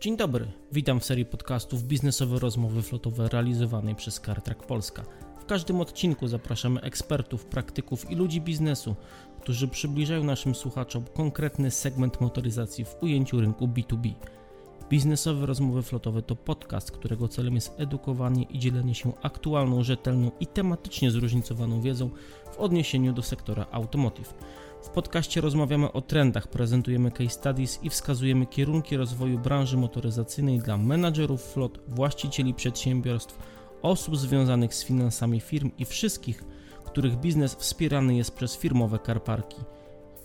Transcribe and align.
Dzień 0.00 0.16
dobry, 0.16 0.46
witam 0.72 1.00
w 1.00 1.04
serii 1.04 1.24
podcastów 1.24 1.82
Biznesowe 1.82 2.38
Rozmowy 2.38 2.82
Flotowe 2.82 3.28
realizowanej 3.28 3.94
przez 3.94 4.20
CarTrack 4.20 4.66
Polska. 4.66 5.02
W 5.40 5.44
każdym 5.44 5.80
odcinku 5.80 6.28
zapraszamy 6.28 6.80
ekspertów, 6.80 7.44
praktyków 7.44 8.10
i 8.10 8.14
ludzi 8.14 8.40
biznesu, 8.40 8.96
którzy 9.40 9.68
przybliżają 9.68 10.24
naszym 10.24 10.54
słuchaczom 10.54 11.04
konkretny 11.14 11.70
segment 11.70 12.20
motoryzacji 12.20 12.84
w 12.84 13.02
ujęciu 13.02 13.40
rynku 13.40 13.66
B2B. 13.66 14.14
Biznesowe 14.90 15.46
Rozmowy 15.46 15.82
Flotowe 15.82 16.22
to 16.22 16.36
podcast, 16.36 16.90
którego 16.90 17.28
celem 17.28 17.54
jest 17.54 17.80
edukowanie 17.80 18.42
i 18.42 18.58
dzielenie 18.58 18.94
się 18.94 19.12
aktualną, 19.22 19.82
rzetelną 19.82 20.30
i 20.40 20.46
tematycznie 20.46 21.10
zróżnicowaną 21.10 21.80
wiedzą 21.80 22.10
w 22.52 22.58
odniesieniu 22.58 23.12
do 23.12 23.22
sektora 23.22 23.66
automotive. 23.70 24.34
W 24.82 24.88
podcaście 24.88 25.40
rozmawiamy 25.40 25.92
o 25.92 26.02
trendach, 26.02 26.48
prezentujemy 26.48 27.10
case 27.10 27.30
studies 27.30 27.78
i 27.82 27.90
wskazujemy 27.90 28.46
kierunki 28.46 28.96
rozwoju 28.96 29.38
branży 29.38 29.76
motoryzacyjnej 29.76 30.58
dla 30.58 30.76
menadżerów 30.76 31.42
flot, 31.42 31.80
właścicieli 31.88 32.54
przedsiębiorstw, 32.54 33.38
osób 33.82 34.16
związanych 34.16 34.74
z 34.74 34.84
finansami 34.84 35.40
firm 35.40 35.70
i 35.78 35.84
wszystkich, 35.84 36.44
których 36.84 37.16
biznes 37.16 37.54
wspierany 37.54 38.16
jest 38.16 38.34
przez 38.34 38.56
firmowe 38.56 38.98
karparki. 38.98 39.56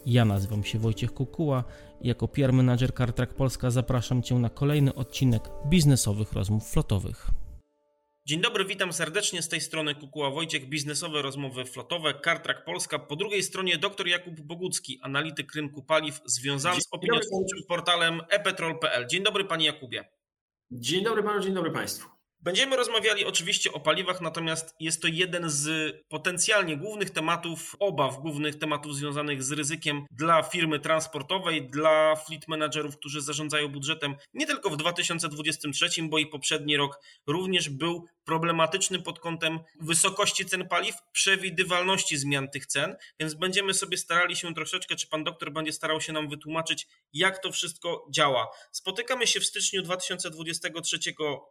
Ja 0.05 0.25
nazywam 0.25 0.63
się 0.63 0.79
Wojciech 0.79 1.13
Kukuła 1.13 1.63
i 2.01 2.07
jako 2.07 2.27
PR 2.27 2.53
Manager 2.53 2.93
CarTrack 2.93 3.33
Polska 3.33 3.71
zapraszam 3.71 4.23
Cię 4.23 4.35
na 4.35 4.49
kolejny 4.49 4.95
odcinek 4.95 5.43
biznesowych 5.69 6.33
rozmów 6.33 6.71
flotowych. 6.71 7.27
Dzień 8.25 8.41
dobry, 8.41 8.65
witam 8.65 8.93
serdecznie 8.93 9.41
z 9.41 9.49
tej 9.49 9.61
strony 9.61 9.95
Kukuła 9.95 10.29
Wojciech, 10.29 10.69
biznesowe 10.69 11.21
rozmowy 11.21 11.65
flotowe, 11.65 12.13
CarTrack 12.23 12.65
Polska. 12.65 12.99
Po 12.99 13.15
drugiej 13.15 13.43
stronie 13.43 13.77
dr 13.77 14.07
Jakub 14.07 14.41
Bogucki, 14.41 14.99
analityk 15.01 15.55
rynku 15.55 15.83
paliw 15.83 16.21
związany 16.25 16.81
z 16.81 16.87
opiniotwórczym 16.91 17.59
portalem 17.67 18.21
epetrol.pl. 18.29 19.07
Dzień 19.07 19.23
dobry 19.23 19.45
Panie 19.45 19.65
Jakubie. 19.65 20.09
Dzień 20.71 21.03
dobry 21.03 21.23
Panu, 21.23 21.39
dzień 21.39 21.53
dobry 21.53 21.71
Państwu. 21.71 22.20
Będziemy 22.43 22.75
rozmawiali 22.75 23.25
oczywiście 23.25 23.71
o 23.71 23.79
paliwach, 23.79 24.21
natomiast 24.21 24.75
jest 24.79 25.01
to 25.01 25.07
jeden 25.07 25.49
z 25.49 25.95
potencjalnie 26.09 26.77
głównych 26.77 27.09
tematów, 27.09 27.75
obaw 27.79 28.19
głównych 28.19 28.55
tematów 28.55 28.95
związanych 28.95 29.43
z 29.43 29.51
ryzykiem 29.51 30.05
dla 30.11 30.43
firmy 30.43 30.79
transportowej, 30.79 31.67
dla 31.67 32.15
fleet 32.15 32.47
managerów, 32.47 32.97
którzy 32.97 33.21
zarządzają 33.21 33.67
budżetem 33.67 34.15
nie 34.33 34.47
tylko 34.47 34.69
w 34.69 34.77
2023, 34.77 35.89
bo 36.03 36.17
i 36.17 36.25
poprzedni 36.25 36.77
rok 36.77 36.99
również 37.27 37.69
był 37.69 38.05
problematyczny 38.25 39.01
pod 39.01 39.19
kątem 39.19 39.59
wysokości 39.81 40.45
cen 40.45 40.67
paliw, 40.67 40.95
przewidywalności 41.11 42.17
zmian 42.17 42.49
tych 42.49 42.65
cen, 42.65 42.95
więc 43.19 43.33
będziemy 43.33 43.73
sobie 43.73 43.97
starali 43.97 44.35
się 44.35 44.53
troszeczkę, 44.53 44.95
czy 44.95 45.07
pan 45.07 45.23
doktor 45.23 45.51
będzie 45.51 45.73
starał 45.73 46.01
się 46.01 46.13
nam 46.13 46.29
wytłumaczyć, 46.29 46.87
jak 47.13 47.43
to 47.43 47.51
wszystko 47.51 48.07
działa. 48.11 48.47
Spotykamy 48.71 49.27
się 49.27 49.39
w 49.39 49.45
styczniu 49.45 49.81
2023 49.81 50.99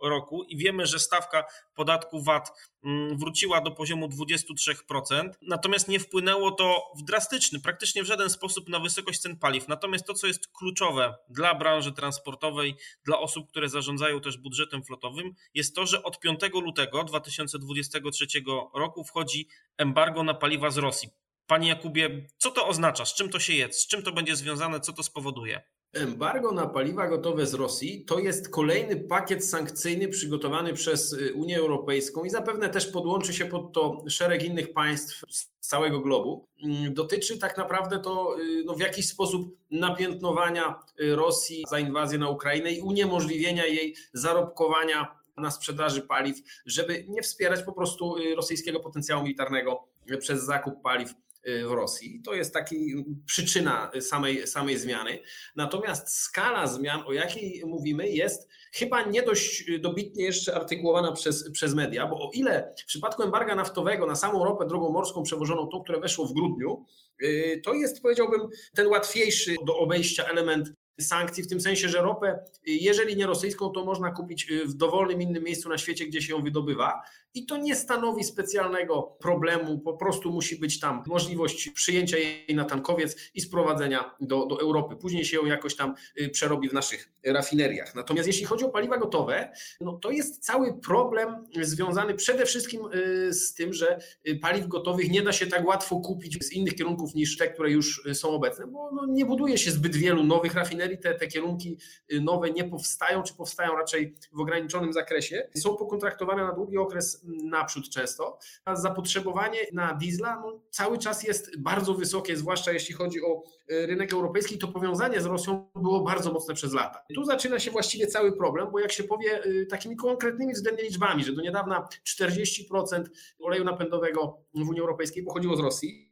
roku 0.02 0.44
i 0.44 0.56
wiemy, 0.56 0.86
że 0.86 0.98
stawka 0.98 1.44
podatku 1.74 2.22
VAT 2.22 2.52
mm, 2.84 3.18
wróciła 3.18 3.60
do 3.60 3.70
poziomu 3.70 4.08
23%, 4.08 5.30
natomiast 5.42 5.88
nie 5.88 6.00
wpłynęło 6.00 6.50
to 6.50 6.82
w 6.98 7.02
drastyczny, 7.02 7.60
praktycznie 7.60 8.02
w 8.02 8.06
żaden 8.06 8.30
sposób 8.30 8.68
na 8.68 8.80
wysokość 8.80 9.20
cen 9.20 9.38
paliw. 9.38 9.68
Natomiast 9.68 10.06
to, 10.06 10.14
co 10.14 10.26
jest 10.26 10.48
kluczowe 10.48 11.14
dla 11.28 11.54
branży 11.54 11.92
transportowej, 11.92 12.76
dla 13.04 13.18
osób, 13.18 13.48
które 13.50 13.68
zarządzają 13.68 14.20
też 14.20 14.38
budżetem 14.38 14.84
flotowym, 14.84 15.34
jest 15.54 15.74
to, 15.74 15.86
że 15.86 16.02
od 16.02 16.20
5 16.20 16.40
lutego 16.60 17.04
2023 17.04 18.26
roku 18.74 19.04
wchodzi 19.04 19.48
embargo 19.78 20.22
na 20.22 20.34
paliwa 20.34 20.70
z 20.70 20.78
Rosji. 20.78 21.08
Panie 21.46 21.68
Jakubie, 21.68 22.26
co 22.38 22.50
to 22.50 22.66
oznacza? 22.66 23.04
Z 23.04 23.14
czym 23.14 23.28
to 23.28 23.38
się 23.38 23.54
jest? 23.54 23.80
Z 23.80 23.86
czym 23.86 24.02
to 24.02 24.12
będzie 24.12 24.36
związane? 24.36 24.80
Co 24.80 24.92
to 24.92 25.02
spowoduje? 25.02 25.62
Embargo 25.92 26.52
na 26.52 26.66
paliwa 26.66 27.08
gotowe 27.08 27.46
z 27.46 27.54
Rosji 27.54 28.04
to 28.04 28.18
jest 28.18 28.48
kolejny 28.48 28.96
pakiet 28.96 29.46
sankcyjny 29.46 30.08
przygotowany 30.08 30.72
przez 30.72 31.12
y, 31.12 31.34
Unię 31.34 31.58
Europejską 31.58 32.24
i 32.24 32.30
zapewne 32.30 32.68
też 32.68 32.86
podłączy 32.86 33.34
się 33.34 33.44
pod 33.44 33.72
to 33.72 34.04
szereg 34.08 34.44
innych 34.44 34.72
państw 34.72 35.24
z 35.30 35.50
całego 35.60 36.00
globu. 36.00 36.48
Mm, 36.64 36.94
dotyczy 36.94 37.38
tak 37.38 37.56
naprawdę 37.56 37.98
to 37.98 38.40
y, 38.40 38.64
no, 38.64 38.74
w 38.74 38.80
jakiś 38.80 39.08
sposób 39.08 39.56
napiętnowania 39.70 40.82
y, 41.00 41.16
Rosji 41.16 41.64
za 41.70 41.78
inwazję 41.78 42.18
na 42.18 42.28
Ukrainę 42.28 42.72
i 42.72 42.80
uniemożliwienia 42.80 43.66
jej 43.66 43.96
zarobkowania 44.12 45.19
na 45.40 45.50
sprzedaży 45.50 46.02
paliw, 46.02 46.36
żeby 46.66 47.04
nie 47.08 47.22
wspierać 47.22 47.62
po 47.62 47.72
prostu 47.72 48.16
rosyjskiego 48.36 48.80
potencjału 48.80 49.22
militarnego 49.22 49.88
przez 50.20 50.44
zakup 50.44 50.82
paliw 50.82 51.14
Y, 51.48 51.68
w 51.68 51.70
Rosji. 51.70 52.22
To 52.24 52.34
jest 52.34 52.54
taki 52.54 53.04
przyczyna 53.26 53.90
samej, 54.00 54.46
samej 54.46 54.78
zmiany. 54.78 55.18
Natomiast 55.56 56.08
skala 56.08 56.66
zmian, 56.66 57.02
o 57.06 57.12
jakiej 57.12 57.62
mówimy, 57.66 58.08
jest 58.08 58.48
chyba 58.72 59.02
nie 59.02 59.22
dość 59.22 59.64
dobitnie 59.78 60.24
jeszcze 60.24 60.54
artykułowana 60.54 61.12
przez, 61.12 61.50
przez 61.50 61.74
media, 61.74 62.06
bo 62.06 62.16
o 62.16 62.30
ile 62.34 62.74
w 62.82 62.84
przypadku 62.84 63.22
embarga 63.22 63.54
naftowego 63.54 64.06
na 64.06 64.16
samą 64.16 64.44
ropę 64.44 64.66
drogą 64.66 64.92
morską 64.92 65.22
przewożoną, 65.22 65.68
tą, 65.68 65.82
które 65.82 66.00
weszło 66.00 66.26
w 66.26 66.32
grudniu, 66.32 66.84
y, 67.22 67.60
to 67.64 67.74
jest, 67.74 68.02
powiedziałbym, 68.02 68.40
ten 68.74 68.86
łatwiejszy 68.86 69.56
do 69.66 69.78
obejścia 69.78 70.24
element 70.24 70.72
sankcji, 71.02 71.42
w 71.42 71.48
tym 71.48 71.60
sensie, 71.60 71.88
że 71.88 72.02
ropę, 72.02 72.38
jeżeli 72.66 73.16
nie 73.16 73.26
rosyjską, 73.26 73.70
to 73.70 73.84
można 73.84 74.10
kupić 74.10 74.46
w 74.66 74.74
dowolnym 74.74 75.22
innym 75.22 75.44
miejscu 75.44 75.68
na 75.68 75.78
świecie, 75.78 76.06
gdzie 76.06 76.22
się 76.22 76.34
ją 76.34 76.42
wydobywa. 76.42 77.02
I 77.34 77.46
to 77.46 77.56
nie 77.56 77.76
stanowi 77.76 78.24
specjalnego 78.24 79.02
problemu, 79.02 79.78
po 79.78 79.96
prostu 79.96 80.30
musi 80.30 80.56
być 80.56 80.80
tam 80.80 81.02
możliwość 81.06 81.70
przyjęcia 81.70 82.18
jej 82.18 82.54
na 82.54 82.64
tankowiec 82.64 83.16
i 83.34 83.40
sprowadzenia 83.40 84.14
do, 84.20 84.46
do 84.46 84.60
Europy. 84.60 84.96
Później 84.96 85.24
się 85.24 85.36
ją 85.36 85.46
jakoś 85.46 85.76
tam 85.76 85.94
y, 86.20 86.28
przerobi 86.28 86.68
w 86.68 86.72
naszych 86.72 87.12
rafineriach. 87.24 87.94
Natomiast 87.94 88.26
jeśli 88.26 88.44
chodzi 88.44 88.64
o 88.64 88.68
paliwa 88.68 88.98
gotowe, 88.98 89.52
no 89.80 89.92
to 89.92 90.10
jest 90.10 90.44
cały 90.44 90.80
problem 90.80 91.46
związany 91.62 92.14
przede 92.14 92.46
wszystkim 92.46 92.80
y, 92.94 93.34
z 93.34 93.54
tym, 93.54 93.72
że 93.72 93.98
y, 94.28 94.36
paliw 94.36 94.68
gotowych 94.68 95.10
nie 95.10 95.22
da 95.22 95.32
się 95.32 95.46
tak 95.46 95.66
łatwo 95.66 96.00
kupić 96.00 96.44
z 96.44 96.52
innych 96.52 96.74
kierunków 96.74 97.14
niż 97.14 97.36
te, 97.36 97.48
które 97.48 97.70
już 97.70 98.02
są 98.14 98.28
obecne, 98.28 98.66
bo 98.66 98.90
no 98.92 99.06
nie 99.06 99.26
buduje 99.26 99.58
się 99.58 99.70
zbyt 99.70 99.96
wielu 99.96 100.24
nowych 100.24 100.54
rafinerii, 100.54 100.98
te, 100.98 101.14
te 101.14 101.26
kierunki 101.26 101.78
nowe 102.20 102.50
nie 102.50 102.64
powstają, 102.64 103.22
czy 103.22 103.34
powstają 103.34 103.76
raczej 103.76 104.14
w 104.32 104.40
ograniczonym 104.40 104.92
zakresie. 104.92 105.48
Są 105.56 105.76
pokontraktowane 105.76 106.42
na 106.42 106.52
długi 106.52 106.78
okres 106.78 107.19
naprzód 107.24 107.90
często, 107.90 108.38
a 108.64 108.76
zapotrzebowanie 108.76 109.58
na 109.72 109.94
diesla 109.94 110.40
no, 110.40 110.60
cały 110.70 110.98
czas 110.98 111.22
jest 111.22 111.60
bardzo 111.60 111.94
wysokie, 111.94 112.36
zwłaszcza 112.36 112.72
jeśli 112.72 112.94
chodzi 112.94 113.22
o 113.22 113.42
e, 113.68 113.86
rynek 113.86 114.12
europejski, 114.12 114.58
to 114.58 114.68
powiązanie 114.68 115.20
z 115.20 115.26
Rosją 115.26 115.70
było 115.74 116.00
bardzo 116.00 116.32
mocne 116.32 116.54
przez 116.54 116.72
lata. 116.72 117.02
Tu 117.14 117.24
zaczyna 117.24 117.58
się 117.58 117.70
właściwie 117.70 118.06
cały 118.06 118.36
problem, 118.36 118.68
bo 118.72 118.78
jak 118.78 118.92
się 118.92 119.04
powie 119.04 119.44
e, 119.44 119.66
takimi 119.66 119.96
konkretnymi 119.96 120.52
względnie 120.52 120.84
liczbami, 120.84 121.24
że 121.24 121.32
do 121.32 121.42
niedawna 121.42 121.88
40% 122.20 123.04
oleju 123.38 123.64
napędowego 123.64 124.38
w 124.54 124.68
Unii 124.68 124.80
Europejskiej 124.80 125.24
pochodziło 125.24 125.56
z 125.56 125.60
Rosji, 125.60 126.10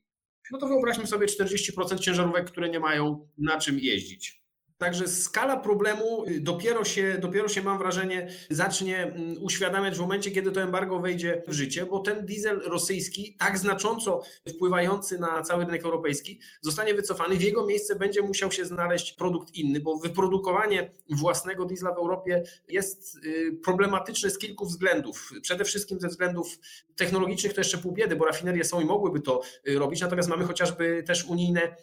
no 0.50 0.58
to 0.58 0.68
wyobraźmy 0.68 1.06
sobie 1.06 1.26
40% 1.26 1.98
ciężarówek, 1.98 2.50
które 2.50 2.68
nie 2.68 2.80
mają 2.80 3.28
na 3.38 3.58
czym 3.58 3.78
jeździć. 3.78 4.37
Także 4.78 5.08
skala 5.08 5.56
problemu 5.56 6.24
y, 6.28 6.40
dopiero 6.40 6.84
się, 6.84 7.18
dopiero 7.20 7.48
się, 7.48 7.62
mam 7.62 7.78
wrażenie, 7.78 8.28
zacznie 8.50 9.02
mm, 9.02 9.42
uświadamiać 9.42 9.96
w 9.96 10.00
momencie, 10.00 10.30
kiedy 10.30 10.52
to 10.52 10.62
embargo 10.62 10.98
wejdzie 10.98 11.42
w 11.48 11.52
życie, 11.52 11.86
bo 11.86 11.98
ten 11.98 12.26
diesel 12.26 12.60
rosyjski, 12.60 13.36
tak 13.38 13.58
znacząco 13.58 14.22
wpływający 14.48 15.18
na 15.18 15.42
cały 15.42 15.64
rynek 15.64 15.84
europejski, 15.84 16.40
zostanie 16.60 16.94
wycofany. 16.94 17.36
W 17.36 17.42
jego 17.42 17.66
miejsce 17.66 17.96
będzie 17.96 18.22
musiał 18.22 18.52
się 18.52 18.64
znaleźć 18.64 19.12
produkt 19.12 19.54
inny, 19.54 19.80
bo 19.80 19.96
wyprodukowanie 19.96 20.90
własnego 21.10 21.64
diesla 21.64 21.94
w 21.94 21.98
Europie 21.98 22.42
jest 22.68 23.16
y, 23.24 23.58
problematyczne 23.64 24.30
z 24.30 24.38
kilku 24.38 24.66
względów. 24.66 25.30
Przede 25.42 25.64
wszystkim 25.64 26.00
ze 26.00 26.08
względów 26.08 26.58
technologicznych 26.96 27.54
to 27.54 27.60
jeszcze 27.60 27.78
pół 27.78 27.92
biedy, 27.92 28.16
bo 28.16 28.24
rafinerie 28.24 28.64
są 28.64 28.80
i 28.80 28.84
mogłyby 28.84 29.20
to 29.20 29.42
y, 29.68 29.78
robić, 29.78 30.00
natomiast 30.00 30.28
mamy 30.28 30.44
chociażby 30.44 31.02
też 31.06 31.24
unijne, 31.24 31.76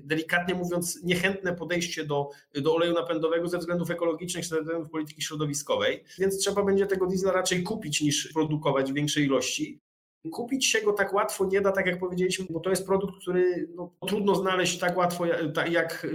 delikatnie 0.00 0.54
mówiąc, 0.54 1.00
niechętne 1.02 1.54
podejście 1.54 1.95
podejście 1.96 2.04
do, 2.04 2.30
do 2.54 2.74
oleju 2.74 2.94
napędowego 2.94 3.48
ze 3.48 3.58
względów 3.58 3.90
ekologicznych, 3.90 4.44
ze 4.44 4.60
względów 4.60 4.90
polityki 4.90 5.22
środowiskowej, 5.22 6.04
więc 6.18 6.38
trzeba 6.38 6.64
będzie 6.64 6.86
tego 6.86 7.06
diesla 7.06 7.32
raczej 7.32 7.62
kupić 7.62 8.00
niż 8.00 8.32
produkować 8.32 8.92
w 8.92 8.94
większej 8.94 9.24
ilości. 9.24 9.80
Kupić 10.32 10.66
się 10.66 10.82
go 10.82 10.92
tak 10.92 11.12
łatwo 11.12 11.46
nie 11.46 11.60
da, 11.60 11.72
tak 11.72 11.86
jak 11.86 11.98
powiedzieliśmy, 11.98 12.46
bo 12.50 12.60
to 12.60 12.70
jest 12.70 12.86
produkt, 12.86 13.14
który 13.22 13.68
no, 13.74 13.92
trudno 14.06 14.34
znaleźć 14.34 14.78
tak 14.78 14.96
łatwo, 14.96 15.26
jak 15.70 16.06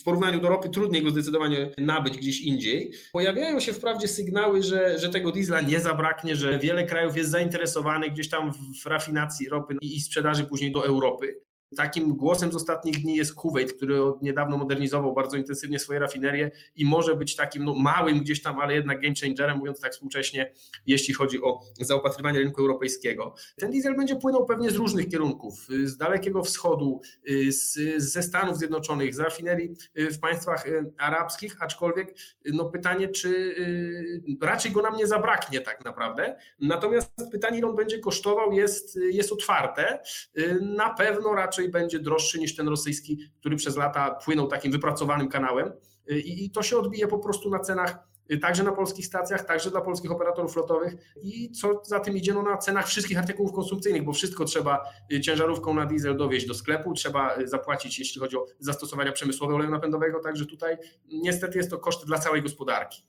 w 0.00 0.02
porównaniu 0.04 0.40
do 0.40 0.48
ropy, 0.48 0.68
trudniej 0.68 1.02
go 1.02 1.10
zdecydowanie 1.10 1.70
nabyć 1.78 2.18
gdzieś 2.18 2.40
indziej. 2.40 2.92
Pojawiają 3.12 3.60
się 3.60 3.72
wprawdzie 3.72 4.08
sygnały, 4.08 4.62
że, 4.62 4.98
że 4.98 5.08
tego 5.08 5.32
diesla 5.32 5.60
nie 5.60 5.80
zabraknie, 5.80 6.36
że 6.36 6.58
wiele 6.58 6.86
krajów 6.86 7.16
jest 7.16 7.30
zainteresowanych 7.30 8.12
gdzieś 8.12 8.28
tam 8.28 8.52
w 8.82 8.86
rafinacji 8.86 9.48
ropy 9.48 9.76
i 9.80 10.00
sprzedaży 10.00 10.44
później 10.44 10.72
do 10.72 10.86
Europy. 10.86 11.40
Takim 11.76 12.16
głosem 12.16 12.52
z 12.52 12.56
ostatnich 12.56 13.02
dni 13.02 13.16
jest 13.16 13.34
Kuwait, 13.34 13.72
który 13.72 14.02
od 14.02 14.22
niedawno 14.22 14.58
modernizował 14.58 15.14
bardzo 15.14 15.36
intensywnie 15.36 15.78
swoje 15.78 15.98
rafinerie 15.98 16.50
i 16.76 16.84
może 16.84 17.16
być 17.16 17.36
takim 17.36 17.64
no, 17.64 17.74
małym 17.74 18.20
gdzieś 18.20 18.42
tam, 18.42 18.58
ale 18.58 18.74
jednak 18.74 19.00
game 19.00 19.14
changerem, 19.22 19.58
mówiąc 19.58 19.80
tak 19.80 19.92
współcześnie, 19.92 20.52
jeśli 20.86 21.14
chodzi 21.14 21.42
o 21.42 21.60
zaopatrywanie 21.80 22.38
rynku 22.38 22.60
europejskiego. 22.60 23.34
Ten 23.56 23.70
diesel 23.70 23.96
będzie 23.96 24.16
płynął 24.16 24.46
pewnie 24.46 24.70
z 24.70 24.76
różnych 24.76 25.08
kierunków, 25.08 25.66
z 25.84 25.96
Dalekiego 25.96 26.42
Wschodu, 26.42 27.00
z, 27.48 27.78
ze 27.96 28.22
Stanów 28.22 28.58
Zjednoczonych, 28.58 29.14
z 29.14 29.18
rafinerii 29.18 29.76
w 29.96 30.18
państwach 30.18 30.66
arabskich, 30.98 31.56
aczkolwiek 31.62 32.14
no 32.52 32.64
pytanie, 32.64 33.08
czy 33.08 33.54
raczej 34.40 34.72
go 34.72 34.82
nam 34.82 34.96
nie 34.96 35.06
zabraknie 35.06 35.60
tak 35.60 35.84
naprawdę. 35.84 36.36
Natomiast 36.60 37.10
pytanie, 37.32 37.58
ile 37.58 37.68
on 37.68 37.76
będzie 37.76 37.98
kosztował, 37.98 38.52
jest, 38.52 38.98
jest 39.10 39.32
otwarte. 39.32 40.02
Na 40.60 40.94
pewno 40.94 41.34
raczej 41.34 41.63
będzie 41.68 41.98
droższy 41.98 42.40
niż 42.40 42.56
ten 42.56 42.68
rosyjski, 42.68 43.18
który 43.40 43.56
przez 43.56 43.76
lata 43.76 44.10
płynął 44.24 44.46
takim 44.46 44.72
wypracowanym 44.72 45.28
kanałem. 45.28 45.72
I, 46.10 46.44
i 46.44 46.50
to 46.50 46.62
się 46.62 46.78
odbije 46.78 47.08
po 47.08 47.18
prostu 47.18 47.50
na 47.50 47.58
cenach 47.58 47.98
także 48.42 48.62
na 48.62 48.72
polskich 48.72 49.06
stacjach, 49.06 49.46
także 49.46 49.70
dla 49.70 49.80
polskich 49.80 50.10
operatorów 50.10 50.52
flotowych 50.52 50.94
i 51.22 51.50
co 51.50 51.82
za 51.84 52.00
tym 52.00 52.16
idzie, 52.16 52.34
no 52.34 52.42
na 52.42 52.56
cenach 52.56 52.86
wszystkich 52.86 53.18
artykułów 53.18 53.52
konsumpcyjnych, 53.52 54.04
bo 54.04 54.12
wszystko 54.12 54.44
trzeba 54.44 54.84
ciężarówką 55.22 55.74
na 55.74 55.86
diesel 55.86 56.16
dowieść 56.16 56.46
do 56.46 56.54
sklepu, 56.54 56.94
trzeba 56.94 57.36
zapłacić, 57.44 57.98
jeśli 57.98 58.20
chodzi 58.20 58.36
o 58.36 58.46
zastosowania 58.58 59.12
przemysłowe 59.12 59.54
oleju 59.54 59.70
napędowego, 59.70 60.20
także 60.20 60.46
tutaj 60.46 60.76
niestety 61.08 61.58
jest 61.58 61.70
to 61.70 61.78
koszt 61.78 62.06
dla 62.06 62.18
całej 62.18 62.42
gospodarki. 62.42 63.02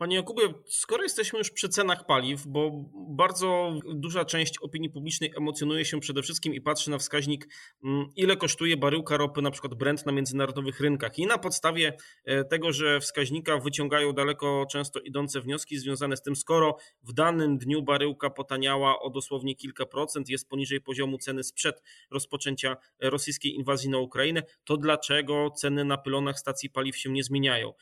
Panie 0.00 0.16
Jakubie, 0.16 0.42
skoro 0.66 1.02
jesteśmy 1.02 1.38
już 1.38 1.50
przy 1.50 1.68
cenach 1.68 2.06
paliw, 2.06 2.46
bo 2.46 2.70
bardzo 2.94 3.74
duża 3.94 4.24
część 4.24 4.58
opinii 4.58 4.90
publicznej 4.90 5.32
emocjonuje 5.36 5.84
się 5.84 6.00
przede 6.00 6.22
wszystkim 6.22 6.54
i 6.54 6.60
patrzy 6.60 6.90
na 6.90 6.98
wskaźnik, 6.98 7.48
mm, 7.84 8.06
ile 8.16 8.36
kosztuje 8.36 8.76
baryłka 8.76 9.16
ropy, 9.16 9.42
na 9.42 9.50
przykład 9.50 9.74
Brent 9.74 10.06
na 10.06 10.12
międzynarodowych 10.12 10.80
rynkach. 10.80 11.18
I 11.18 11.26
na 11.26 11.38
podstawie 11.38 11.96
e, 12.24 12.44
tego, 12.44 12.72
że 12.72 13.00
wskaźnika 13.00 13.58
wyciągają 13.58 14.12
daleko 14.12 14.66
często 14.70 15.00
idące 15.00 15.40
wnioski 15.40 15.78
związane 15.78 16.16
z 16.16 16.22
tym, 16.22 16.36
skoro 16.36 16.76
w 17.02 17.12
danym 17.12 17.58
dniu 17.58 17.82
baryłka 17.82 18.30
potaniała 18.30 19.00
o 19.00 19.10
dosłownie 19.10 19.56
kilka 19.56 19.86
procent, 19.86 20.28
jest 20.28 20.48
poniżej 20.48 20.80
poziomu 20.80 21.18
ceny 21.18 21.44
sprzed 21.44 21.82
rozpoczęcia 22.10 22.76
rosyjskiej 23.00 23.54
inwazji 23.54 23.90
na 23.90 23.98
Ukrainę, 23.98 24.42
to 24.64 24.76
dlaczego 24.76 25.50
ceny 25.50 25.84
na 25.84 25.98
pylonach 25.98 26.38
stacji 26.38 26.70
paliw 26.70 26.96
się 26.96 27.12
nie 27.12 27.24
zmieniają? 27.24 27.72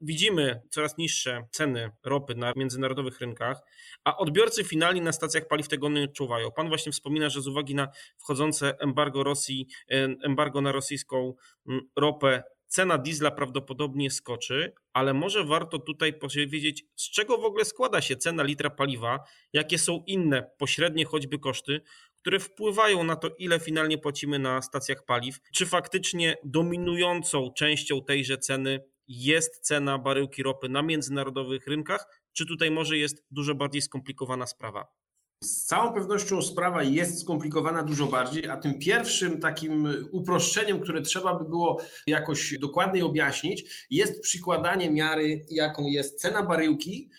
Widzimy 0.00 0.60
coraz 0.70 0.98
niższe 0.98 1.47
ceny 1.50 1.90
ropy 2.04 2.34
na 2.34 2.52
międzynarodowych 2.56 3.20
rynkach, 3.20 3.60
a 4.04 4.16
odbiorcy 4.16 4.64
finalni 4.64 5.00
na 5.00 5.12
stacjach 5.12 5.48
paliw 5.48 5.68
tego 5.68 5.88
nie 5.88 6.04
odczuwają. 6.04 6.52
Pan 6.52 6.68
właśnie 6.68 6.92
wspomina, 6.92 7.28
że 7.28 7.42
z 7.42 7.46
uwagi 7.46 7.74
na 7.74 7.88
wchodzące 8.18 8.78
embargo 8.78 9.22
Rosji, 9.22 9.66
embargo 10.22 10.60
na 10.60 10.72
rosyjską 10.72 11.34
mm, 11.68 11.80
ropę, 11.96 12.42
cena 12.68 12.98
diesla 12.98 13.30
prawdopodobnie 13.30 14.10
skoczy, 14.10 14.72
ale 14.92 15.14
może 15.14 15.44
warto 15.44 15.78
tutaj 15.78 16.12
powiedzieć, 16.12 16.84
z 16.96 17.10
czego 17.10 17.38
w 17.38 17.44
ogóle 17.44 17.64
składa 17.64 18.00
się 18.00 18.16
cena 18.16 18.42
litra 18.42 18.70
paliwa, 18.70 19.18
jakie 19.52 19.78
są 19.78 20.02
inne 20.06 20.50
pośrednie 20.58 21.04
choćby 21.04 21.38
koszty, 21.38 21.80
które 22.16 22.40
wpływają 22.40 23.04
na 23.04 23.16
to, 23.16 23.30
ile 23.38 23.60
finalnie 23.60 23.98
płacimy 23.98 24.38
na 24.38 24.62
stacjach 24.62 25.04
paliw, 25.04 25.38
czy 25.54 25.66
faktycznie 25.66 26.36
dominującą 26.44 27.52
częścią 27.56 28.04
tejże 28.04 28.38
ceny 28.38 28.80
jest 29.08 29.60
cena 29.60 29.98
baryłki 29.98 30.42
ropy 30.42 30.68
na 30.68 30.82
międzynarodowych 30.82 31.66
rynkach, 31.66 32.06
czy 32.32 32.46
tutaj 32.46 32.70
może 32.70 32.96
jest 32.96 33.24
dużo 33.30 33.54
bardziej 33.54 33.82
skomplikowana 33.82 34.46
sprawa? 34.46 34.86
Z 35.44 35.64
całą 35.64 35.94
pewnością 35.94 36.42
sprawa 36.42 36.82
jest 36.82 37.20
skomplikowana 37.20 37.82
dużo 37.82 38.06
bardziej, 38.06 38.48
a 38.48 38.56
tym 38.56 38.78
pierwszym 38.78 39.40
takim 39.40 39.88
uproszczeniem, 40.10 40.80
które 40.80 41.02
trzeba 41.02 41.34
by 41.34 41.44
było 41.44 41.80
jakoś 42.06 42.58
dokładniej 42.58 43.02
objaśnić, 43.02 43.86
jest 43.90 44.20
przykładanie 44.20 44.90
miary, 44.90 45.46
jaką 45.50 45.86
jest 45.86 46.20
cena 46.20 46.42
baryłki 46.42 47.10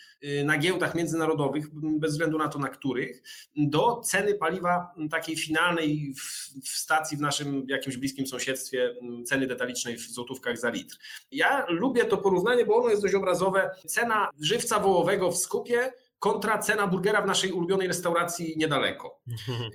na 0.45 0.57
giełdach 0.57 0.95
międzynarodowych, 0.95 1.65
bez 1.73 2.11
względu 2.11 2.37
na 2.37 2.47
to 2.47 2.59
na 2.59 2.69
których, 2.69 3.23
do 3.55 4.01
ceny 4.01 4.33
paliwa 4.33 4.93
takiej 5.11 5.37
finalnej 5.37 6.13
w, 6.13 6.49
w 6.63 6.69
stacji 6.69 7.17
w 7.17 7.21
naszym 7.21 7.65
jakimś 7.67 7.97
bliskim 7.97 8.27
sąsiedztwie, 8.27 8.95
ceny 9.25 9.47
detalicznej 9.47 9.97
w 9.97 10.01
złotówkach 10.01 10.57
za 10.57 10.69
litr. 10.69 10.97
Ja 11.31 11.65
lubię 11.69 12.05
to 12.05 12.17
porównanie, 12.17 12.65
bo 12.65 12.75
ono 12.75 12.89
jest 12.89 13.01
dość 13.01 13.15
obrazowe. 13.15 13.71
Cena 13.87 14.29
żywca 14.39 14.79
wołowego 14.79 15.31
w 15.31 15.37
skupie 15.37 15.91
kontra 16.19 16.57
cena 16.57 16.87
burgera 16.87 17.21
w 17.21 17.27
naszej 17.27 17.51
ulubionej 17.51 17.87
restauracji 17.87 18.53
niedaleko. 18.57 19.21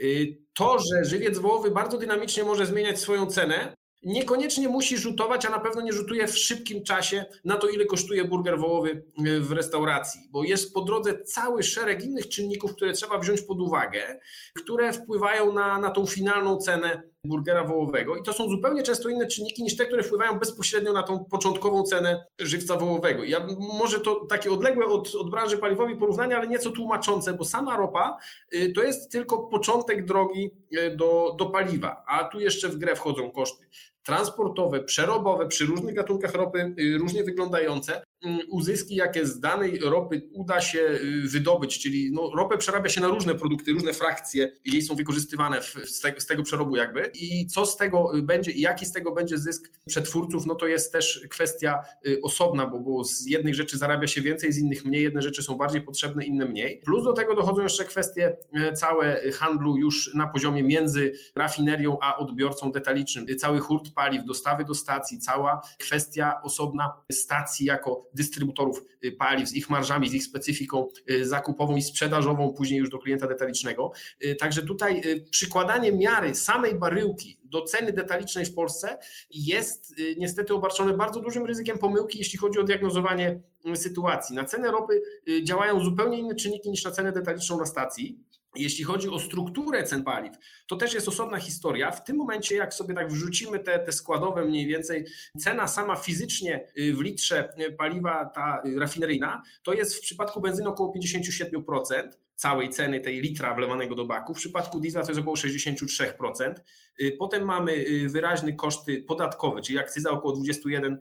Y, 0.01 0.39
to, 0.55 0.79
że 0.79 1.05
żywiec 1.05 1.39
wołowy 1.39 1.71
bardzo 1.71 1.99
dynamicznie 1.99 2.45
może 2.45 2.67
zmieniać 2.67 3.01
swoją 3.01 3.27
cenę, 3.27 3.75
niekoniecznie 4.05 4.69
musi 4.69 4.99
rzutować, 4.99 5.47
a 5.47 5.51
na 5.51 5.61
pewno 5.61 5.83
nie 5.83 5.93
rzutuje 5.93 6.27
w 6.27 6.39
szybkim 6.39 6.85
czasie 6.85 7.25
na 7.45 7.57
to, 7.57 7.69
ile 7.69 7.85
kosztuje 7.85 8.25
burger 8.25 8.59
wołowy 8.59 9.05
e, 9.27 9.41
w 9.41 9.53
restauracji, 9.53 10.21
bo 10.31 10.45
jest 10.45 10.75
po 10.75 10.81
drodze 10.81 11.23
cały 11.23 11.63
szereg 11.63 12.05
innych 12.05 12.29
czynników, 12.29 12.77
które 12.77 12.93
trzeba 12.93 13.19
wziąć 13.19 13.43
pod 13.43 13.61
uwagę, 13.61 14.21
które 14.55 14.93
wpływają 14.93 15.53
na, 15.53 15.79
na 15.79 15.91
tą 15.91 16.07
finalną 16.07 16.57
cenę 16.57 17.03
burgera 17.25 17.65
wołowego. 17.65 18.17
I 18.17 18.23
to 18.23 18.33
są 18.33 18.49
zupełnie 18.49 18.83
często 18.83 19.09
inne 19.09 19.27
czynniki 19.27 19.63
niż 19.63 19.77
te, 19.77 19.87
które 19.87 20.03
wpływają 20.03 20.39
bezpośrednio 20.39 20.93
na 20.93 21.03
tą 21.03 21.25
początkową 21.25 21.83
cenę 21.83 22.27
żywca 22.39 22.77
wołowego. 22.77 23.25
Ja 23.25 23.47
może 23.79 24.01
to 24.01 24.27
takie 24.27 24.53
odległe 24.53 24.87
od, 24.87 25.15
od 25.15 25.31
branży 25.31 25.59
paliwowej 25.59 25.97
porównanie, 25.97 26.37
ale 26.37 26.49
nieco 26.49 26.71
tłumaczące, 26.71 27.35
bo 27.35 27.45
sama 27.45 27.77
ropa 27.77 28.19
y, 28.55 28.73
to 28.73 28.83
jest 28.83 29.13
tylko 29.13 29.39
początek 29.39 30.05
drogi 30.05 30.51
y, 30.79 30.97
do, 30.97 31.35
do 31.39 31.47
paliwa, 31.47 32.05
a 32.07 32.25
tu 32.25 32.41
jeszcze 32.41 32.69
w 32.69 32.77
grę 32.77 32.97
wchodzą 32.97 33.31
koszty 33.31 33.65
transportowe, 34.05 34.81
przerobowe 34.81 35.47
przy 35.47 35.67
różnych 35.67 35.95
gatunkach 35.95 36.35
ropy, 36.35 36.75
y, 36.79 36.99
różnie 36.99 37.25
wyglądające. 37.25 38.05
Mm, 38.25 38.41
uzyski, 38.51 38.95
jakie 38.95 39.27
z 39.27 39.41
danej 39.41 39.79
ropy 39.79 40.29
uda 40.33 40.61
się 40.61 40.79
y, 40.79 41.29
wydobyć, 41.29 41.79
czyli 41.83 42.13
no, 42.13 42.31
ropę 42.37 42.59
przerabia 42.59 42.89
się 42.89 43.01
na 43.01 43.09
różne 43.09 43.35
produkty, 43.35 43.73
różne 43.73 43.93
frakcje 43.93 44.53
i 44.65 44.73
jej 44.73 44.83
są 44.83 44.95
wykorzystywane 44.95 45.61
w, 45.61 45.75
z, 45.85 46.01
tego, 46.01 46.21
z, 46.21 46.27
tego, 46.27 46.43
przerobu 46.43 46.77
jakby. 46.77 47.11
I 47.15 47.47
co 47.47 47.67
z 47.67 47.77
tego 47.77 48.19
y, 48.19 48.23
będzie 48.23 48.51
i 48.51 48.61
jaki 48.61 48.87
z 48.87 48.93
tego 48.93 49.13
będzie 49.13 49.39
zysk 49.39 49.71
przetwórców, 49.87 50.47
no 50.47 50.55
to 50.55 50.67
jest 50.67 50.93
też 50.93 51.27
kwestia 51.31 51.83
osobna, 52.23 52.67
bo, 52.67 52.81
bo 52.81 53.05
z 53.05 53.27
jednych 53.27 53.55
rzeczy 53.55 53.79
zarabia 53.79 54.07
się 54.07 54.21
więcej, 54.21 54.53
z 54.53 54.59
innych 54.59 54.85
mniej, 54.85 55.03
jedne 55.03 55.23
rzeczy 55.23 55.43
są 55.43 55.57
bardziej 55.57 55.83
potrzebne, 55.83 56.25
inne 56.25 56.45
mniej. 56.45 56.81
Plus 56.85 57.05
do 57.05 57.13
tego 57.13 57.35
dochodzą 57.35 57.63
jeszcze 57.63 57.85
kwestie 57.85 58.37
całe 58.75 59.33
handlu 59.33 59.77
już 59.77 60.15
na 60.15 60.27
poziomie 60.27 60.63
między 60.63 61.13
rafinerią 61.35 61.99
a 62.01 62.17
odbiorcą 62.17 62.73
detalicznym, 62.73 63.27
cały 63.39 63.61
hurt 63.61 63.91
paliw, 63.95 64.25
dostawy 64.25 64.65
do 64.65 64.75
stacji, 64.75 65.19
cała 65.19 65.61
kwestia 65.79 66.43
osobna 66.43 66.93
stacji 67.13 67.67
jako 67.67 68.11
dystrybutorów 68.15 68.85
y, 69.05 69.13
paliw 69.13 69.49
z 69.49 69.55
ich 69.55 69.71
marżami, 69.71 70.09
z 70.09 70.15
ich 70.15 70.25
specyfiką 70.25 70.89
y, 71.11 71.27
zakupową 71.27 71.77
i 71.77 71.83
sprzedażową, 71.83 72.53
później 72.53 72.81
już 72.81 72.91
do 72.91 72.99
klienta 72.99 73.27
detalicznego. 73.27 73.93
Y, 74.25 74.37
także 74.37 74.63
tutaj 74.63 75.03
przykładanie 75.31 75.93
miary 75.93 76.35
samej 76.35 76.75
baryłki 76.75 77.39
do 77.45 77.63
ceny 77.63 77.93
detalicznej 77.93 78.47
w 78.47 78.55
Polsce 78.55 78.99
jest 79.31 79.95
niestety 80.17 80.55
obarczone 80.55 80.95
bardzo 80.95 81.21
dużym 81.21 81.47
ryzykiem 81.47 81.79
pomyłki, 81.79 82.19
jeśli 82.19 82.39
chodzi 82.39 82.59
o 82.59 82.65
diagnozowanie 82.65 83.41
sytuacji. 83.75 84.37
Na 84.37 84.45
cenę 84.45 84.71
ropy 84.71 85.03
działają 85.43 85.85
zupełnie 85.85 86.19
inne 86.19 86.35
czynniki 86.35 86.71
niż 86.71 86.85
na 86.85 86.91
cenę 86.91 87.13
detaliczną 87.13 87.59
na 87.59 87.67
stacji. 87.67 88.19
Jeśli 88.57 88.85
chodzi 88.85 89.09
o 89.09 89.19
strukturę 89.19 89.85
cen 89.85 90.05
paliw, 90.05 90.37
to 90.67 90.77
też 90.77 90.95
jest 90.95 91.09
osobna 91.09 91.39
historia. 91.39 91.91
W 91.91 92.05
tym 92.05 92.17
momencie, 92.17 92.57
jak 92.57 92.75
sobie 92.75 92.95
tak 92.95 93.13
wrzucimy 93.13 93.59
te, 93.59 93.79
te 93.79 93.93
składowe 93.93 94.45
mniej 94.45 94.67
więcej, 94.67 95.05
cena 95.39 95.69
sama 95.69 95.97
fizycznie 95.97 96.69
y, 96.79 96.95
w 96.95 97.01
litrze 97.01 97.49
y, 97.59 97.73
paliwa, 97.73 98.25
ta 98.25 98.63
y, 98.67 98.79
rafineryjna, 98.79 99.43
to 99.63 99.73
jest 99.73 99.97
w 99.97 100.01
przypadku 100.01 100.41
benzyny 100.41 100.69
około 100.69 100.95
57% 100.95 102.09
całej 102.35 102.71
ceny 102.71 103.01
tej 103.01 103.21
litra 103.21 103.55
wlewanego 103.55 103.95
do 103.95 104.05
baku. 104.05 104.35
W 104.35 104.37
przypadku 104.37 104.81
diesla 104.81 105.03
to 105.03 105.11
jest 105.11 105.21
około 105.21 105.37
63%. 105.37 106.55
Y, 107.01 107.17
potem 107.19 107.45
mamy 107.45 107.73
y, 107.73 108.09
wyraźne 108.09 108.53
koszty 108.53 109.03
podatkowe, 109.03 109.61
czyli 109.61 109.79
akcyza 109.79 110.11
około 110.11 110.35
21-22%, 110.37 110.99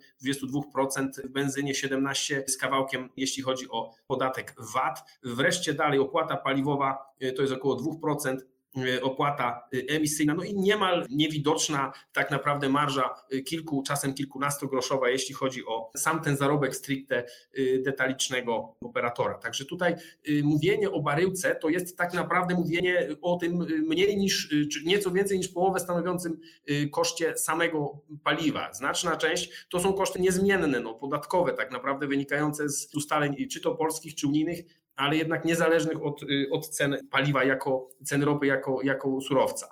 w 1.23 1.29
benzynie 1.29 1.75
17 1.75 2.43
z 2.47 2.57
kawałkiem, 2.57 3.09
jeśli 3.17 3.43
chodzi 3.43 3.69
o 3.69 3.91
podatek 4.07 4.55
VAT. 4.73 5.03
Wreszcie 5.23 5.73
dalej 5.73 5.99
opłata 5.99 6.37
paliwowa 6.37 6.97
y, 7.23 7.33
to 7.33 7.41
jest 7.41 7.53
około 7.53 7.75
2%. 7.75 8.37
E, 8.77 9.01
opłata 9.01 9.67
e, 9.73 9.95
emisyjna, 9.95 10.33
no 10.33 10.43
i 10.43 10.53
niemal 10.53 11.05
niewidoczna 11.09 11.93
tak 12.13 12.31
naprawdę 12.31 12.69
marża 12.69 13.15
e, 13.31 13.41
kilku, 13.41 13.83
czasem 13.83 14.13
kilkunastogroszowa, 14.13 15.09
jeśli 15.09 15.35
chodzi 15.35 15.65
o 15.65 15.91
sam 15.97 16.21
ten 16.21 16.37
zarobek 16.37 16.75
stricte 16.75 17.23
detalicznego 17.85 18.75
operatora. 18.81 19.33
Także 19.33 19.65
tutaj 19.65 19.95
mówienie 20.43 20.91
o 20.91 21.01
baryłce 21.01 21.55
to 21.55 21.69
jest 21.69 21.97
tak 21.97 22.13
naprawdę 22.13 22.55
mówienie 22.55 23.07
o 23.21 23.37
tym 23.37 23.65
mniej 23.87 24.17
niż, 24.17 24.49
czy 24.71 24.83
nieco 24.85 25.11
więcej 25.11 25.37
niż 25.37 25.47
połowę 25.47 25.79
stanowiącym 25.79 26.39
koszcie 26.91 27.37
samego 27.37 28.01
paliwa. 28.23 28.73
Znaczna 28.73 29.17
część 29.17 29.67
to 29.69 29.79
są 29.79 29.93
koszty 29.93 30.21
niezmienne, 30.21 30.79
no, 30.79 30.93
podatkowe 30.93 31.53
tak 31.53 31.71
naprawdę 31.71 32.07
wynikające 32.07 32.69
z 32.69 32.95
ustaleń 32.95 33.47
czy 33.47 33.61
to 33.61 33.75
polskich, 33.75 34.15
czy 34.15 34.27
unijnych, 34.27 34.65
ale 34.95 35.15
jednak 35.15 35.45
niezależnych 35.45 36.03
od, 36.03 36.23
y, 36.23 36.47
od 36.51 36.67
cen 36.67 36.97
paliwa 37.11 37.43
jako 37.43 37.89
cen 38.03 38.23
ropy 38.23 38.47
jako, 38.47 38.79
jako 38.83 39.21
surowca. 39.21 39.69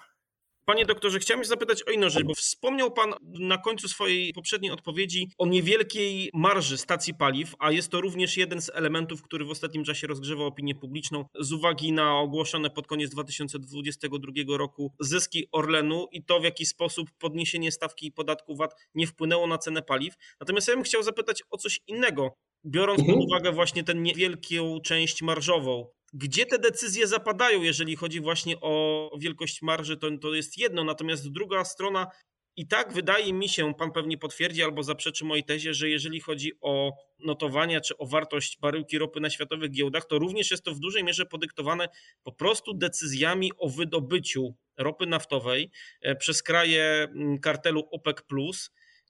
Panie 0.65 0.85
doktorze, 0.85 1.19
chciałem 1.19 1.45
zapytać 1.45 1.83
o 1.87 1.91
inną 1.91 2.09
rzecz, 2.09 2.23
bo 2.23 2.33
wspomniał 2.33 2.91
Pan 2.91 3.13
na 3.23 3.57
końcu 3.57 3.87
swojej 3.87 4.33
poprzedniej 4.33 4.71
odpowiedzi 4.71 5.27
o 5.37 5.45
niewielkiej 5.45 6.29
marży 6.33 6.77
stacji 6.77 7.13
paliw, 7.13 7.55
a 7.59 7.71
jest 7.71 7.91
to 7.91 8.01
również 8.01 8.37
jeden 8.37 8.61
z 8.61 8.69
elementów, 8.69 9.21
który 9.21 9.45
w 9.45 9.49
ostatnim 9.49 9.83
czasie 9.83 10.07
rozgrzewa 10.07 10.43
opinię 10.43 10.75
publiczną 10.75 11.25
z 11.39 11.51
uwagi 11.51 11.91
na 11.91 12.17
ogłoszone 12.17 12.69
pod 12.69 12.87
koniec 12.87 13.11
2022 13.11 14.57
roku 14.57 14.93
zyski 14.99 15.47
Orlenu 15.51 16.07
i 16.11 16.23
to, 16.23 16.39
w 16.39 16.43
jaki 16.43 16.65
sposób 16.65 17.09
podniesienie 17.19 17.71
stawki 17.71 18.11
podatku 18.11 18.55
VAT 18.55 18.75
nie 18.95 19.07
wpłynęło 19.07 19.47
na 19.47 19.57
cenę 19.57 19.81
paliw. 19.81 20.13
Natomiast 20.39 20.67
ja 20.67 20.73
bym 20.73 20.83
chciał 20.83 21.03
zapytać 21.03 21.43
o 21.49 21.57
coś 21.57 21.79
innego, 21.87 22.35
biorąc 22.65 22.99
pod 22.99 23.09
mhm. 23.09 23.27
uwagę 23.27 23.51
właśnie 23.51 23.83
tę 23.83 23.95
niewielką 23.95 24.79
część 24.83 25.21
marżową 25.21 25.87
gdzie 26.13 26.45
te 26.45 26.59
decyzje 26.59 27.07
zapadają, 27.07 27.61
jeżeli 27.61 27.95
chodzi 27.95 28.21
właśnie 28.21 28.55
o 28.61 29.11
wielkość 29.19 29.61
marży, 29.61 29.97
to, 29.97 30.17
to 30.21 30.33
jest 30.33 30.57
jedno, 30.57 30.83
natomiast 30.83 31.31
druga 31.31 31.65
strona 31.65 32.07
i 32.55 32.67
tak 32.67 32.93
wydaje 32.93 33.33
mi 33.33 33.49
się, 33.49 33.73
pan 33.73 33.91
pewnie 33.91 34.17
potwierdzi 34.17 34.63
albo 34.63 34.83
zaprzeczy 34.83 35.25
mojej 35.25 35.43
tezie, 35.43 35.73
że 35.73 35.89
jeżeli 35.89 36.19
chodzi 36.19 36.51
o 36.61 36.91
notowania 37.19 37.81
czy 37.81 37.97
o 37.97 38.05
wartość 38.05 38.57
baryłki 38.59 38.97
ropy 38.97 39.19
na 39.19 39.29
światowych 39.29 39.71
giełdach, 39.71 40.05
to 40.05 40.19
również 40.19 40.51
jest 40.51 40.63
to 40.63 40.73
w 40.73 40.79
dużej 40.79 41.03
mierze 41.03 41.25
podyktowane 41.25 41.89
po 42.23 42.31
prostu 42.31 42.73
decyzjami 42.73 43.51
o 43.57 43.69
wydobyciu 43.69 44.55
ropy 44.77 45.05
naftowej 45.05 45.71
e, 46.01 46.15
przez 46.15 46.43
kraje 46.43 46.83
mm, 46.83 47.39
kartelu 47.39 47.87
OPEC 47.91 48.17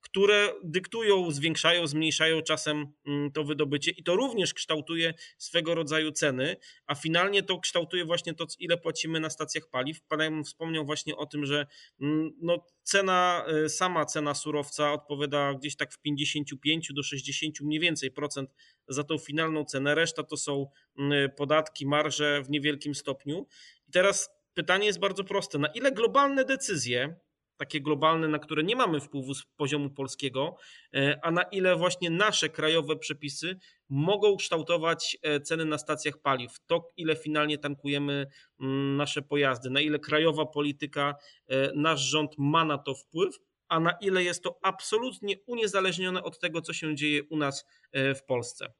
które 0.02 0.54
dyktują, 0.64 1.32
zwiększają, 1.32 1.88
zmniejszają 1.88 2.42
czasem 2.42 2.88
mm, 3.06 3.32
to 3.32 3.44
wydobycie 3.44 3.92
i 3.92 4.04
to 4.04 4.16
również 4.16 4.54
kształtuje 4.54 5.14
swego 5.38 5.76
rodzaju 5.76 6.12
ceny, 6.12 6.56
a 6.86 6.96
finalnie 6.96 7.44
to 7.44 7.60
kształtuje 7.60 8.06
właśnie 8.06 8.34
to, 8.34 8.46
ile 8.60 8.78
płacimy 8.78 9.20
na 9.20 9.30
stacjach 9.30 9.70
paliw. 9.70 10.02
Pan 10.02 10.44
wspomniał 10.44 10.86
właśnie 10.86 11.16
o 11.16 11.26
tym, 11.26 11.46
że 11.46 11.66
mm, 12.02 12.32
no, 12.42 12.66
cena, 12.84 13.46
y, 13.66 13.70
sama 13.70 14.06
cena 14.06 14.34
surowca 14.34 14.94
odpowiada 14.94 15.54
gdzieś 15.54 15.76
tak 15.76 15.94
w 15.94 16.02
55 16.02 16.94
do 16.94 17.04
60 17.04 17.62
mniej 17.62 17.80
więcej 17.80 18.12
procent 18.12 18.50
za 18.88 19.04
tą 19.04 19.18
finalną 19.18 19.66
cenę. 19.66 19.96
Reszta 19.96 20.24
to 20.24 20.38
są 20.38 20.68
mm, 20.98 21.30
podatki, 21.38 21.86
marże 21.86 22.42
w 22.42 22.50
niewielkim 22.50 22.96
stopniu. 22.96 23.48
I 23.88 23.92
teraz 23.92 24.30
pytanie 24.54 24.86
jest 24.86 25.00
bardzo 25.00 25.24
proste. 25.24 25.58
Na 25.58 25.68
ile 25.68 25.92
globalne 25.92 26.46
decyzje 26.46 27.16
takie 27.62 27.82
globalne, 27.82 28.28
na 28.28 28.40
które 28.40 28.64
nie 28.64 28.76
mamy 28.76 29.00
wpływu 29.00 29.34
z 29.34 29.46
poziomu 29.56 29.90
polskiego, 29.90 30.56
e, 30.96 31.20
a 31.24 31.32
na 31.32 31.44
ile 31.44 31.76
właśnie 31.76 32.10
nasze 32.10 32.50
krajowe 32.50 32.96
przepisy 32.96 33.60
mogą 33.90 34.38
kształtować 34.38 35.18
e, 35.22 35.40
ceny 35.40 35.66
na 35.66 35.78
stacjach 35.78 36.18
paliw, 36.22 36.52
to 36.68 36.90
ile 36.98 37.16
finalnie 37.16 37.58
tankujemy 37.58 38.28
mm, 38.60 38.98
nasze 38.98 39.22
pojazdy, 39.22 39.70
na 39.70 39.82
ile 39.82 40.00
krajowa 40.00 40.46
polityka, 40.46 41.16
e, 41.48 41.72
nasz 41.76 42.02
rząd 42.02 42.32
ma 42.38 42.66
na 42.66 42.78
to 42.78 42.96
wpływ, 42.96 43.40
a 43.68 43.80
na 43.80 43.92
ile 44.02 44.24
jest 44.24 44.44
to 44.44 44.60
absolutnie 44.62 45.36
uniezależnione 45.48 46.24
od 46.24 46.40
tego, 46.40 46.62
co 46.62 46.74
się 46.74 46.96
dzieje 46.96 47.24
u 47.24 47.38
nas 47.38 47.66
w 47.94 48.24
Polsce. 48.28 48.74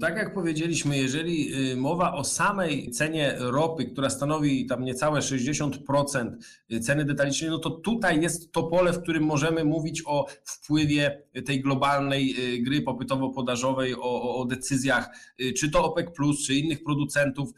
Tak 0.00 0.16
jak 0.16 0.34
powiedzieliśmy, 0.34 0.98
jeżeli 0.98 1.70
y, 1.72 1.76
mowa 1.76 2.14
o 2.14 2.24
samej 2.24 2.90
cenie 2.90 3.34
ropy, 3.38 3.84
która 3.84 4.10
stanowi 4.10 4.66
tam 4.66 4.84
niecałe 4.84 5.20
60% 5.20 6.36
y, 6.72 6.80
ceny 6.80 7.04
detalicznej, 7.04 7.50
no 7.50 7.58
to 7.58 7.70
tutaj 7.70 8.20
jest 8.20 8.52
to 8.52 8.62
pole, 8.62 8.92
w 8.92 9.02
którym 9.02 9.24
możemy 9.24 9.64
mówić 9.64 10.02
o 10.06 10.26
wpływie 10.44 11.22
tej 11.46 11.60
globalnej 11.60 12.34
y, 12.54 12.62
gry 12.62 12.82
popytowo-podażowej, 12.82 13.94
o, 13.94 14.36
o 14.36 14.44
decyzjach, 14.44 15.10
czy 15.58 15.70
to 15.70 15.84
OPEC, 15.84 16.06
czy 16.46 16.54
innych 16.54 16.84
producentów. 16.84 17.50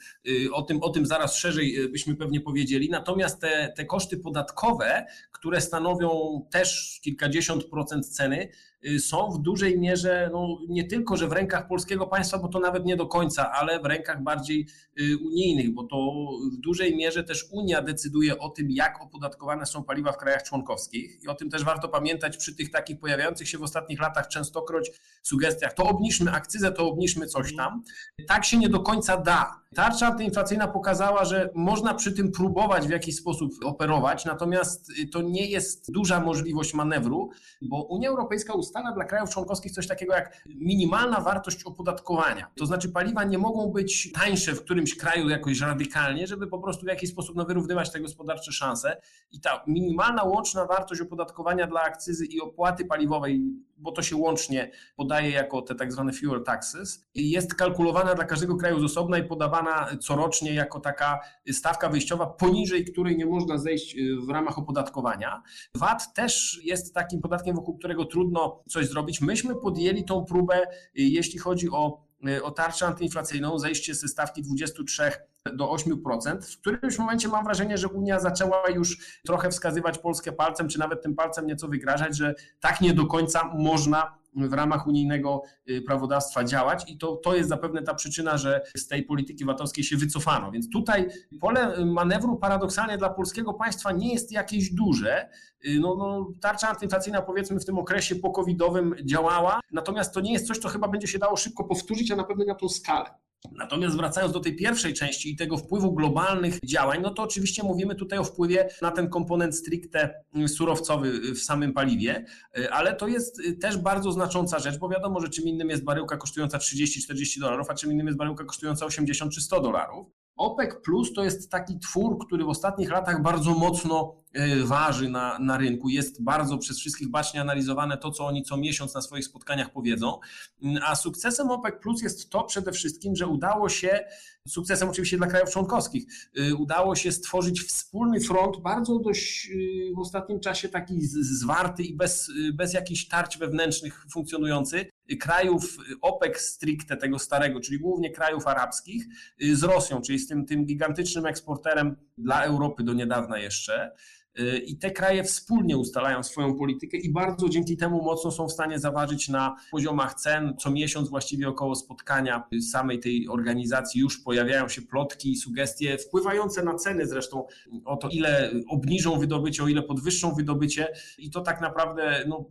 O 0.52 0.62
tym, 0.62 0.82
o 0.82 0.90
tym 0.90 1.06
zaraz 1.06 1.36
szerzej 1.36 1.88
byśmy 1.88 2.16
pewnie 2.16 2.40
powiedzieli. 2.40 2.90
Natomiast 2.90 3.40
te, 3.40 3.72
te 3.76 3.84
koszty 3.84 4.16
podatkowe, 4.16 5.06
które 5.32 5.60
stanowią 5.60 6.10
też 6.50 7.00
kilkadziesiąt 7.02 7.64
procent 7.64 8.06
ceny, 8.06 8.48
są 8.98 9.30
w 9.30 9.38
dużej 9.38 9.78
mierze 9.78 10.30
no, 10.32 10.58
nie 10.68 10.84
tylko, 10.84 11.16
że 11.16 11.28
w 11.28 11.32
rękach 11.32 11.68
polskiego 11.68 12.06
państwa, 12.06 12.38
bo 12.38 12.48
to 12.48 12.60
nawet 12.60 12.84
nie 12.84 12.96
do 12.96 13.06
końca, 13.06 13.52
ale 13.52 13.80
w 13.80 13.84
rękach 13.84 14.22
bardziej 14.22 14.66
y, 15.00 15.18
unijnych, 15.18 15.74
bo 15.74 15.84
to 15.84 16.26
w 16.52 16.56
dużej 16.56 16.96
mierze 16.96 17.24
też 17.24 17.46
Unia 17.50 17.82
decyduje 17.82 18.38
o 18.38 18.48
tym, 18.48 18.70
jak 18.70 19.02
opodatkowane 19.02 19.66
są 19.66 19.84
paliwa 19.84 20.12
w 20.12 20.16
krajach 20.16 20.42
członkowskich. 20.42 21.22
I 21.24 21.28
o 21.28 21.34
tym 21.34 21.50
też 21.50 21.64
warto 21.64 21.88
pamiętać 21.88 22.36
przy 22.36 22.56
tych 22.56 22.70
takich 22.70 22.98
pojawiających 22.98 23.48
się 23.48 23.58
w 23.58 23.62
ostatnich 23.62 24.00
latach 24.00 24.28
częstokroć 24.28 24.90
sugestiach, 25.22 25.72
to 25.72 25.84
obniżmy 25.84 26.32
akcyzę, 26.32 26.72
to 26.72 26.88
obniżmy 26.88 27.26
coś 27.26 27.56
tam. 27.56 27.82
Tak 28.28 28.44
się 28.44 28.58
nie 28.58 28.68
do 28.68 28.80
końca 28.80 29.16
da. 29.16 29.62
Tarcza 29.74 30.06
antyinflacyjna 30.06 30.68
pokazała, 30.68 31.24
że 31.24 31.50
można 31.54 31.94
przy 31.94 32.12
tym 32.12 32.32
próbować 32.32 32.86
w 32.86 32.90
jakiś 32.90 33.16
sposób 33.16 33.52
operować, 33.64 34.24
natomiast 34.24 34.92
to 35.12 35.22
nie 35.22 35.46
jest 35.46 35.92
duża 35.92 36.20
możliwość 36.20 36.74
manewru, 36.74 37.30
bo 37.62 37.82
Unia 37.82 38.08
Europejska 38.08 38.52
ustala 38.52 38.71
dla 38.94 39.04
krajów 39.04 39.30
członkowskich 39.30 39.72
coś 39.72 39.86
takiego 39.86 40.14
jak 40.14 40.44
minimalna 40.46 41.20
wartość 41.20 41.64
opodatkowania. 41.64 42.50
To 42.56 42.66
znaczy 42.66 42.88
paliwa 42.88 43.24
nie 43.24 43.38
mogą 43.38 43.72
być 43.72 44.12
tańsze 44.12 44.52
w 44.52 44.64
którymś 44.64 44.96
kraju 44.96 45.28
jakoś 45.28 45.60
radykalnie, 45.60 46.26
żeby 46.26 46.46
po 46.46 46.58
prostu 46.58 46.84
w 46.84 46.88
jakiś 46.88 47.10
sposób 47.10 47.36
no, 47.36 47.44
wyrównywać 47.44 47.92
te 47.92 48.00
gospodarcze 48.00 48.52
szanse. 48.52 48.96
I 49.32 49.40
ta 49.40 49.64
minimalna 49.66 50.24
łączna 50.24 50.66
wartość 50.66 51.00
opodatkowania 51.00 51.66
dla 51.66 51.80
akcyzy 51.80 52.26
i 52.26 52.40
opłaty 52.40 52.84
paliwowej 52.84 53.42
bo 53.82 53.92
to 53.92 54.02
się 54.02 54.16
łącznie 54.16 54.70
podaje 54.96 55.30
jako 55.30 55.62
te 55.62 55.74
tak 55.74 55.92
zwane 55.92 56.12
fuel 56.12 56.44
taxes, 56.44 57.06
jest 57.14 57.54
kalkulowana 57.54 58.14
dla 58.14 58.24
każdego 58.24 58.56
kraju 58.56 58.80
z 58.80 58.84
osobna 58.84 59.18
i 59.18 59.24
podawana 59.24 59.88
corocznie 60.00 60.54
jako 60.54 60.80
taka 60.80 61.20
stawka 61.52 61.88
wyjściowa, 61.88 62.26
poniżej 62.26 62.84
której 62.84 63.16
nie 63.16 63.26
można 63.26 63.58
zejść 63.58 63.96
y, 63.96 64.16
w 64.26 64.30
ramach 64.30 64.58
opodatkowania. 64.58 65.42
VAT 65.74 66.14
też 66.14 66.60
jest 66.64 66.94
takim 66.94 67.20
podatkiem, 67.20 67.56
wokół 67.56 67.78
którego 67.78 68.04
trudno 68.04 68.61
coś 68.68 68.88
zrobić. 68.88 69.20
Myśmy 69.20 69.54
podjęli 69.54 70.04
tą 70.04 70.24
próbę, 70.24 70.62
y, 70.62 70.68
jeśli 70.94 71.38
chodzi 71.38 71.70
o, 71.70 72.02
y, 72.28 72.42
o 72.42 72.50
tarczę 72.50 72.86
antyinflacyjną, 72.86 73.58
zejście 73.58 73.94
ze 73.94 74.08
stawki 74.08 74.42
23 74.42 75.12
do 75.54 75.70
8%. 75.70 76.46
W 76.46 76.60
którymś 76.60 76.98
momencie 76.98 77.28
mam 77.28 77.44
wrażenie, 77.44 77.78
że 77.78 77.88
Unia 77.88 78.20
zaczęła 78.20 78.70
już 78.70 79.20
trochę 79.26 79.50
wskazywać 79.50 79.98
Polskę 79.98 80.32
palcem, 80.32 80.68
czy 80.68 80.78
nawet 80.78 81.02
tym 81.02 81.14
palcem 81.14 81.46
nieco 81.46 81.68
wygrażać, 81.68 82.16
że 82.16 82.34
tak 82.60 82.80
nie 82.80 82.94
do 82.94 83.06
końca 83.06 83.50
można 83.54 84.21
w 84.34 84.52
ramach 84.52 84.86
unijnego 84.86 85.42
y, 85.70 85.82
prawodawstwa 85.82 86.44
działać 86.44 86.90
i 86.90 86.98
to, 86.98 87.16
to 87.16 87.34
jest 87.34 87.48
zapewne 87.48 87.82
ta 87.82 87.94
przyczyna, 87.94 88.38
że 88.38 88.62
z 88.76 88.88
tej 88.88 89.02
polityki 89.02 89.44
VAT-owskiej 89.44 89.84
się 89.84 89.96
wycofano. 89.96 90.50
Więc 90.50 90.70
tutaj 90.70 91.08
pole 91.40 91.84
manewru 91.84 92.36
paradoksalnie 92.36 92.98
dla 92.98 93.10
polskiego 93.10 93.54
państwa 93.54 93.92
nie 93.92 94.12
jest 94.12 94.32
jakieś 94.32 94.70
duże. 94.74 95.28
Y, 95.66 95.80
no, 95.80 95.96
no, 95.96 96.32
tarcza 96.40 96.68
antyinflacyjna 96.68 97.22
powiedzmy 97.22 97.60
w 97.60 97.64
tym 97.64 97.78
okresie 97.78 98.16
pokowidowym 98.16 98.94
działała, 99.04 99.60
natomiast 99.72 100.14
to 100.14 100.20
nie 100.20 100.32
jest 100.32 100.46
coś, 100.46 100.58
co 100.58 100.68
chyba 100.68 100.88
będzie 100.88 101.06
się 101.06 101.18
dało 101.18 101.36
szybko 101.36 101.64
powtórzyć, 101.64 102.10
a 102.10 102.16
na 102.16 102.24
pewno 102.24 102.44
na 102.44 102.54
tą 102.54 102.68
skalę. 102.68 103.10
Natomiast 103.52 103.96
wracając 103.96 104.32
do 104.32 104.40
tej 104.40 104.56
pierwszej 104.56 104.94
części 104.94 105.32
i 105.32 105.36
tego 105.36 105.56
wpływu 105.56 105.92
globalnych 105.92 106.58
działań, 106.64 107.00
no 107.02 107.10
to 107.10 107.22
oczywiście 107.22 107.62
mówimy 107.62 107.94
tutaj 107.94 108.18
o 108.18 108.24
wpływie 108.24 108.68
na 108.82 108.90
ten 108.90 109.08
komponent 109.08 109.56
stricte 109.56 110.24
surowcowy 110.46 111.34
w 111.34 111.38
samym 111.38 111.72
paliwie, 111.72 112.24
ale 112.70 112.96
to 112.96 113.08
jest 113.08 113.42
też 113.60 113.76
bardzo 113.76 114.12
znacząca 114.12 114.58
rzecz, 114.58 114.78
bo 114.78 114.88
wiadomo, 114.88 115.20
że 115.20 115.28
czym 115.28 115.44
innym 115.44 115.70
jest 115.70 115.84
baryłka 115.84 116.16
kosztująca 116.16 116.58
30-40 116.58 117.40
dolarów, 117.40 117.70
a 117.70 117.74
czym 117.74 117.92
innym 117.92 118.06
jest 118.06 118.18
baryłka 118.18 118.44
kosztująca 118.44 118.86
80 118.86 119.32
czy 119.32 119.40
100 119.40 119.60
dolarów. 119.60 120.06
OPEC 120.36 120.74
Plus 120.84 121.12
to 121.12 121.24
jest 121.24 121.50
taki 121.50 121.78
twór, 121.78 122.26
który 122.26 122.44
w 122.44 122.48
ostatnich 122.48 122.90
latach 122.90 123.22
bardzo 123.22 123.50
mocno 123.50 124.21
waży 124.64 125.08
na, 125.08 125.38
na 125.38 125.58
rynku. 125.58 125.88
Jest 125.88 126.22
bardzo 126.22 126.58
przez 126.58 126.78
wszystkich 126.78 127.08
bacznie 127.08 127.40
analizowane 127.40 127.98
to, 127.98 128.10
co 128.10 128.26
oni 128.26 128.42
co 128.42 128.56
miesiąc 128.56 128.94
na 128.94 129.00
swoich 129.02 129.24
spotkaniach 129.24 129.72
powiedzą. 129.72 130.18
Mm, 130.62 130.82
a 130.86 130.96
sukcesem 130.96 131.50
OPEC 131.50 131.74
Plus 131.82 132.02
jest 132.02 132.30
to 132.30 132.44
przede 132.44 132.72
wszystkim, 132.72 133.16
że 133.16 133.26
udało 133.26 133.68
się, 133.68 134.04
sukcesem 134.48 134.88
oczywiście 134.88 135.16
dla 135.16 135.26
krajów 135.26 135.50
członkowskich, 135.50 136.04
e, 136.36 136.54
udało 136.54 136.96
się 136.96 137.12
stworzyć 137.12 137.62
wspólny 137.62 138.20
front, 138.20 138.56
bardzo 138.60 138.98
dość 138.98 139.50
e, 139.50 139.94
w 139.94 139.98
ostatnim 139.98 140.40
czasie 140.40 140.68
taki 140.68 141.00
zwarty 141.06 141.82
i 141.82 141.96
bez, 141.96 142.30
bez 142.54 142.74
jakichś 142.74 143.08
tarć 143.08 143.38
wewnętrznych 143.38 144.06
funkcjonujący, 144.12 144.86
krajów 145.20 145.76
OPEC 146.02 146.40
stricte 146.40 146.96
tego 146.96 147.18
starego, 147.18 147.60
czyli 147.60 147.78
głównie 147.78 148.10
krajów 148.10 148.46
arabskich, 148.46 149.04
z 149.52 149.62
Rosją, 149.62 150.00
czyli 150.00 150.18
z 150.18 150.28
tym, 150.28 150.46
tym 150.46 150.64
gigantycznym 150.64 151.26
eksporterem 151.26 151.96
dla 152.18 152.42
Europy 152.44 152.82
do 152.84 152.92
niedawna 152.92 153.38
jeszcze. 153.38 153.92
Y, 154.40 154.58
I 154.58 154.76
te 154.76 154.90
kraje 154.90 155.24
wspólnie 155.24 155.76
ustalają 155.76 156.22
swoją 156.22 156.54
politykę 156.54 156.96
i 156.96 157.12
bardzo 157.12 157.48
dzięki 157.48 157.76
temu 157.76 158.02
mocno 158.02 158.30
są 158.30 158.48
w 158.48 158.52
stanie 158.52 158.78
zaważyć 158.78 159.28
na 159.28 159.56
poziomach 159.70 160.14
cen. 160.14 160.56
Co 160.58 160.70
miesiąc 160.70 161.08
właściwie 161.08 161.48
około 161.48 161.74
spotkania 161.74 162.48
samej 162.70 163.00
tej 163.00 163.28
organizacji 163.28 164.00
już 164.00 164.18
pojawiają 164.18 164.68
się 164.68 164.82
plotki 164.82 165.32
i 165.32 165.36
sugestie 165.36 165.98
wpływające 165.98 166.62
na 166.62 166.74
ceny 166.74 167.06
zresztą 167.06 167.46
o 167.84 167.96
to, 167.96 168.08
ile 168.08 168.50
obniżą 168.68 169.18
wydobycie, 169.18 169.62
o 169.62 169.68
ile 169.68 169.82
podwyższą 169.82 170.34
wydobycie 170.34 170.92
i 171.18 171.30
to 171.30 171.40
tak 171.40 171.60
naprawdę 171.60 172.24
no, 172.28 172.44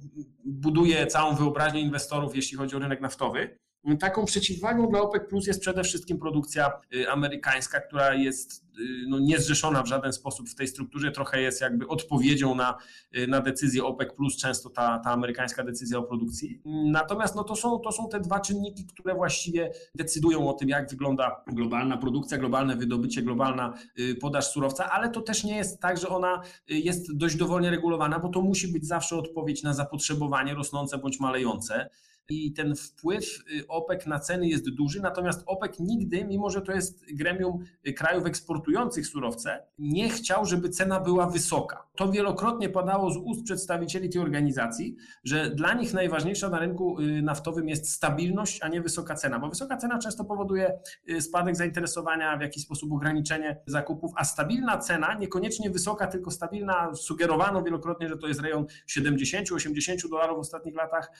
buduje 0.46 1.08
całą 1.08 1.36
wyobraźnię 1.36 1.82
inwestorów, 1.82 2.36
jeśli 2.36 2.58
chodzi 2.58 2.76
o 2.76 2.80
rynek 2.80 3.02
naftowy. 3.02 3.58
Taką 4.00 4.26
przeciwwagą 4.26 4.90
dla 4.90 5.02
OPEC 5.02 5.24
Plus 5.30 5.48
jest 5.48 5.62
przede 5.62 5.84
wszystkim 5.84 6.20
produkcja 6.20 6.72
y, 6.96 7.10
amerykańska, 7.10 7.82
która 7.82 8.14
jest 8.14 8.66
y, 8.80 8.84
no, 9.08 9.20
niezrzeszona 9.20 9.84
w 9.84 9.88
żaden 9.88 10.14
sposób 10.14 10.50
w 10.50 10.56
tej 10.56 10.68
strukturze, 10.68 11.12
trochę 11.12 11.42
jest 11.42 11.62
jakby 11.62 11.88
odpowiedzią 11.88 12.56
na, 12.56 12.78
y, 13.18 13.28
na 13.28 13.42
decyzję 13.42 13.84
OPEC 13.84 14.14
Plus, 14.14 14.38
często 14.38 14.70
ta, 14.70 15.00
ta 15.04 15.12
amerykańska 15.12 15.64
decyzja 15.64 15.98
o 15.98 16.04
produkcji. 16.04 16.62
Natomiast 16.66 17.36
no, 17.36 17.44
to, 17.44 17.56
są, 17.56 17.80
to 17.80 17.92
są 17.92 18.10
te 18.10 18.20
dwa 18.20 18.40
czynniki, 18.40 18.86
które 18.86 19.16
właściwie 19.16 19.72
decydują 19.96 20.50
o 20.50 20.54
tym, 20.54 20.70
jak 20.70 20.90
wygląda 20.90 21.44
globalna 21.48 21.98
produkcja, 21.98 22.38
globalne 22.38 22.76
wydobycie, 22.76 23.22
globalna 23.22 23.74
podaż 24.22 24.48
surowca, 24.48 24.92
ale 24.92 25.10
to 25.10 25.22
też 25.22 25.44
nie 25.44 25.58
jest 25.58 25.80
tak, 25.80 25.98
że 25.98 26.10
ona 26.10 26.42
jest 26.68 27.18
dość 27.18 27.36
dowolnie 27.36 27.70
regulowana, 27.70 28.20
bo 28.20 28.30
to 28.30 28.42
musi 28.42 28.68
być 28.68 28.88
zawsze 28.88 29.16
odpowiedź 29.16 29.64
na 29.64 29.74
zapotrzebowanie 29.74 30.54
rosnące 30.54 30.98
bądź 30.98 31.20
malejące 31.20 31.90
i 32.32 32.54
ten 32.54 32.76
wpływ 32.76 33.44
y, 33.60 33.68
OPEC 33.68 34.06
na 34.06 34.20
ceny 34.20 34.48
jest 34.48 34.70
duży, 34.70 35.02
natomiast 35.02 35.44
OPEC 35.46 35.80
nigdy, 35.80 36.26
mimo 36.26 36.50
że 36.50 36.62
to 36.62 36.72
jest 36.72 37.16
gremium 37.16 37.60
y, 37.88 37.94
krajów 37.94 38.26
eksportujących 38.26 39.08
surowce, 39.08 39.64
nie 39.80 40.10
chciał, 40.10 40.46
żeby 40.46 40.70
cena 40.70 41.00
była 41.00 41.30
wysoka. 41.30 41.88
To 41.96 42.12
wielokrotnie 42.12 42.70
padało 42.70 43.12
z 43.12 43.18
ust 43.18 43.44
przedstawicieli 43.44 44.10
tej 44.10 44.22
organizacji, 44.22 44.96
że 45.24 45.50
dla 45.50 45.74
nich 45.74 45.94
najważniejsza 45.94 46.50
na 46.50 46.60
rynku 46.60 47.00
y, 47.00 47.22
naftowym 47.22 47.70
jest 47.70 47.92
stabilność, 47.92 48.64
a 48.64 48.68
nie 48.68 48.82
wysoka 48.82 49.16
cena, 49.16 49.40
bo 49.40 49.50
wysoka 49.50 49.78
cena 49.78 50.00
często 50.00 50.26
powoduje 50.26 50.80
spadek 51.20 51.56
zainteresowania, 51.56 52.38
w 52.38 52.42
jakiś 52.42 52.64
sposób 52.64 52.92
ograniczenie 52.92 53.62
zakupów, 53.66 54.12
a 54.16 54.24
stabilna 54.24 54.78
cena, 54.78 55.14
niekoniecznie 55.14 55.70
wysoka, 55.70 56.08
tylko 56.08 56.32
stabilna, 56.32 56.96
sugerowano 56.96 57.64
wielokrotnie, 57.64 58.10
że 58.10 58.18
to 58.18 58.28
jest 58.28 58.42
rejon 58.42 58.66
70-80 58.98 60.10
dolarów 60.10 60.38
w 60.38 60.40
ostatnich 60.40 60.76
latach, 60.76 61.12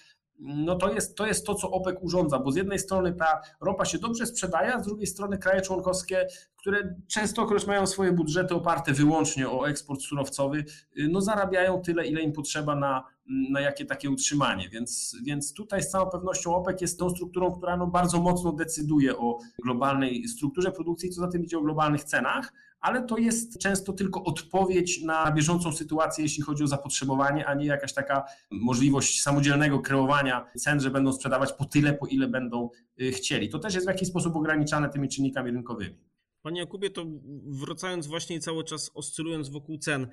no 0.42 0.76
to 0.76 0.94
jest, 0.94 1.16
to 1.16 1.26
jest 1.28 1.46
to, 1.46 1.56
co 1.56 1.72
OPEC 1.72 1.96
urządza, 2.02 2.40
bo 2.40 2.52
z 2.52 2.56
jednej 2.56 2.80
strony 2.80 3.14
ta 3.14 3.42
ropa 3.62 3.86
się 3.86 3.98
dobrze 3.98 4.26
sprzedaje, 4.26 4.74
a 4.74 4.84
z 4.84 4.86
drugiej 4.86 5.08
strony 5.08 5.38
kraje 5.38 5.62
członkowskie, 5.62 6.28
które 6.58 6.96
częstokroć 7.08 7.68
mają 7.68 7.88
swoje 7.88 8.12
budżety 8.12 8.56
oparte 8.56 8.94
wyłącznie 8.94 9.50
o 9.50 9.70
eksport 9.70 10.02
surowcowy, 10.02 10.66
no 11.10 11.22
zarabiają 11.22 11.82
tyle, 11.82 12.08
ile 12.08 12.22
im 12.22 12.34
potrzeba 12.34 12.76
na, 12.76 13.04
na 13.50 13.62
jakie 13.62 13.86
takie 13.86 14.10
utrzymanie. 14.10 14.70
Więc, 14.70 15.16
więc 15.24 15.54
tutaj 15.54 15.84
z 15.84 15.90
całą 15.90 16.10
pewnością 16.10 16.56
OPEC 16.56 16.82
jest 16.82 17.00
tą 17.00 17.10
strukturą, 17.10 17.52
która 17.52 17.78
no 17.78 17.88
bardzo 17.88 18.22
mocno 18.22 18.52
decyduje 18.52 19.18
o 19.18 19.38
globalnej 19.64 20.28
strukturze 20.28 20.72
produkcji, 20.72 21.10
co 21.10 21.22
za 21.22 21.28
tym 21.28 21.44
idzie 21.44 21.58
o 21.58 21.62
globalnych 21.62 22.04
cenach, 22.04 22.54
ale 22.82 23.04
to 23.04 23.18
jest 23.18 23.60
często 23.60 23.94
tylko 23.94 24.24
odpowiedź 24.24 25.02
na 25.02 25.32
bieżącą 25.32 25.72
sytuację, 25.72 26.24
jeśli 26.24 26.44
chodzi 26.44 26.64
o 26.64 26.68
zapotrzebowanie, 26.68 27.46
a 27.46 27.54
nie 27.54 27.66
jakaś 27.66 27.94
taka 27.94 28.24
możliwość 28.52 29.22
samodzielnego 29.22 29.80
kreowania 29.80 30.46
cen, 30.58 30.80
że 30.80 30.92
będą 30.92 31.14
sprzedawać 31.14 31.54
po 31.54 31.66
tyle, 31.66 31.94
po 31.94 32.08
ile 32.08 32.28
będą 32.28 32.70
y, 33.02 33.12
chcieli. 33.12 33.50
To 33.50 33.60
też 33.60 33.74
jest 33.74 33.86
w 33.86 33.90
jakiś 33.90 34.08
sposób 34.08 34.36
ograniczane 34.36 34.90
tymi 34.90 35.10
czynnikami 35.10 35.52
rynkowymi. 35.52 35.98
Panie 36.42 36.60
Jakubie, 36.60 36.90
to 36.90 37.06
wracając 37.46 38.08
właśnie 38.08 38.40
cały 38.40 38.64
czas 38.64 38.92
oscylując 38.94 39.50
wokół 39.50 39.78
cen, 39.78 40.08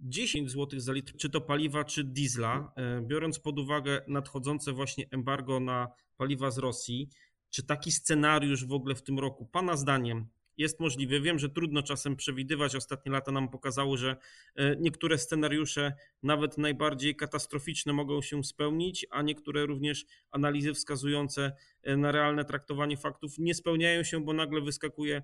10 0.00 0.50
zł 0.50 0.80
za 0.80 0.92
litr, 0.92 1.16
czy 1.16 1.30
to 1.30 1.40
paliwa, 1.40 1.84
czy 1.84 2.04
diesla, 2.04 2.72
e, 2.76 3.00
biorąc 3.02 3.38
pod 3.38 3.58
uwagę 3.58 4.00
nadchodzące 4.08 4.72
właśnie 4.72 5.04
embargo 5.10 5.60
na 5.60 5.88
paliwa 6.16 6.50
z 6.50 6.58
Rosji, 6.58 7.08
czy 7.50 7.62
taki 7.62 7.92
scenariusz 7.92 8.66
w 8.66 8.72
ogóle 8.72 8.94
w 8.94 9.02
tym 9.02 9.18
roku, 9.18 9.46
Pana 9.46 9.76
zdaniem, 9.76 10.26
jest 10.62 10.80
możliwy. 10.80 11.20
Wiem, 11.20 11.38
że 11.38 11.48
trudno 11.48 11.82
czasem 11.82 12.16
przewidywać. 12.16 12.76
Ostatnie 12.76 13.12
lata 13.12 13.32
nam 13.32 13.48
pokazało, 13.48 13.96
że 13.96 14.16
e, 14.56 14.76
niektóre 14.76 15.18
scenariusze, 15.18 15.92
nawet 16.22 16.58
najbardziej 16.58 17.16
katastroficzne, 17.16 17.92
mogą 17.92 18.22
się 18.22 18.44
spełnić, 18.44 19.06
a 19.10 19.22
niektóre 19.22 19.66
również 19.66 20.06
analizy 20.30 20.74
wskazujące 20.74 21.52
e, 21.82 21.96
na 21.96 22.12
realne 22.12 22.44
traktowanie 22.44 22.96
faktów 22.96 23.38
nie 23.38 23.54
spełniają 23.54 24.04
się, 24.04 24.24
bo 24.24 24.32
nagle 24.32 24.60
wyskakuje 24.60 25.22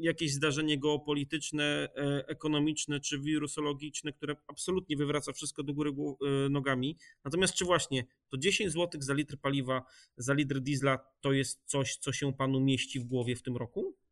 jakieś 0.00 0.32
zdarzenie 0.32 0.78
geopolityczne, 0.78 1.64
e, 1.64 2.24
ekonomiczne 2.28 3.00
czy 3.00 3.18
wirusologiczne, 3.18 4.12
które 4.12 4.36
absolutnie 4.46 4.96
wywraca 4.96 5.32
wszystko 5.32 5.62
do 5.62 5.74
góry 5.74 5.92
nogami. 6.50 6.96
Natomiast 7.24 7.54
czy 7.54 7.64
właśnie 7.64 8.04
to 8.28 8.38
10 8.38 8.72
zł 8.72 9.00
za 9.02 9.14
litr 9.14 9.38
paliwa, 9.38 9.84
za 10.16 10.34
litr 10.34 10.60
diesla 10.60 10.98
to 11.20 11.32
jest 11.32 11.62
coś, 11.66 11.96
co 11.96 12.12
się 12.12 12.32
panu 12.32 12.60
mieści 12.60 13.00
w 13.00 13.04
głowie 13.04 13.36
w 13.36 13.42
tym 13.42 13.56
roku? 13.56 14.03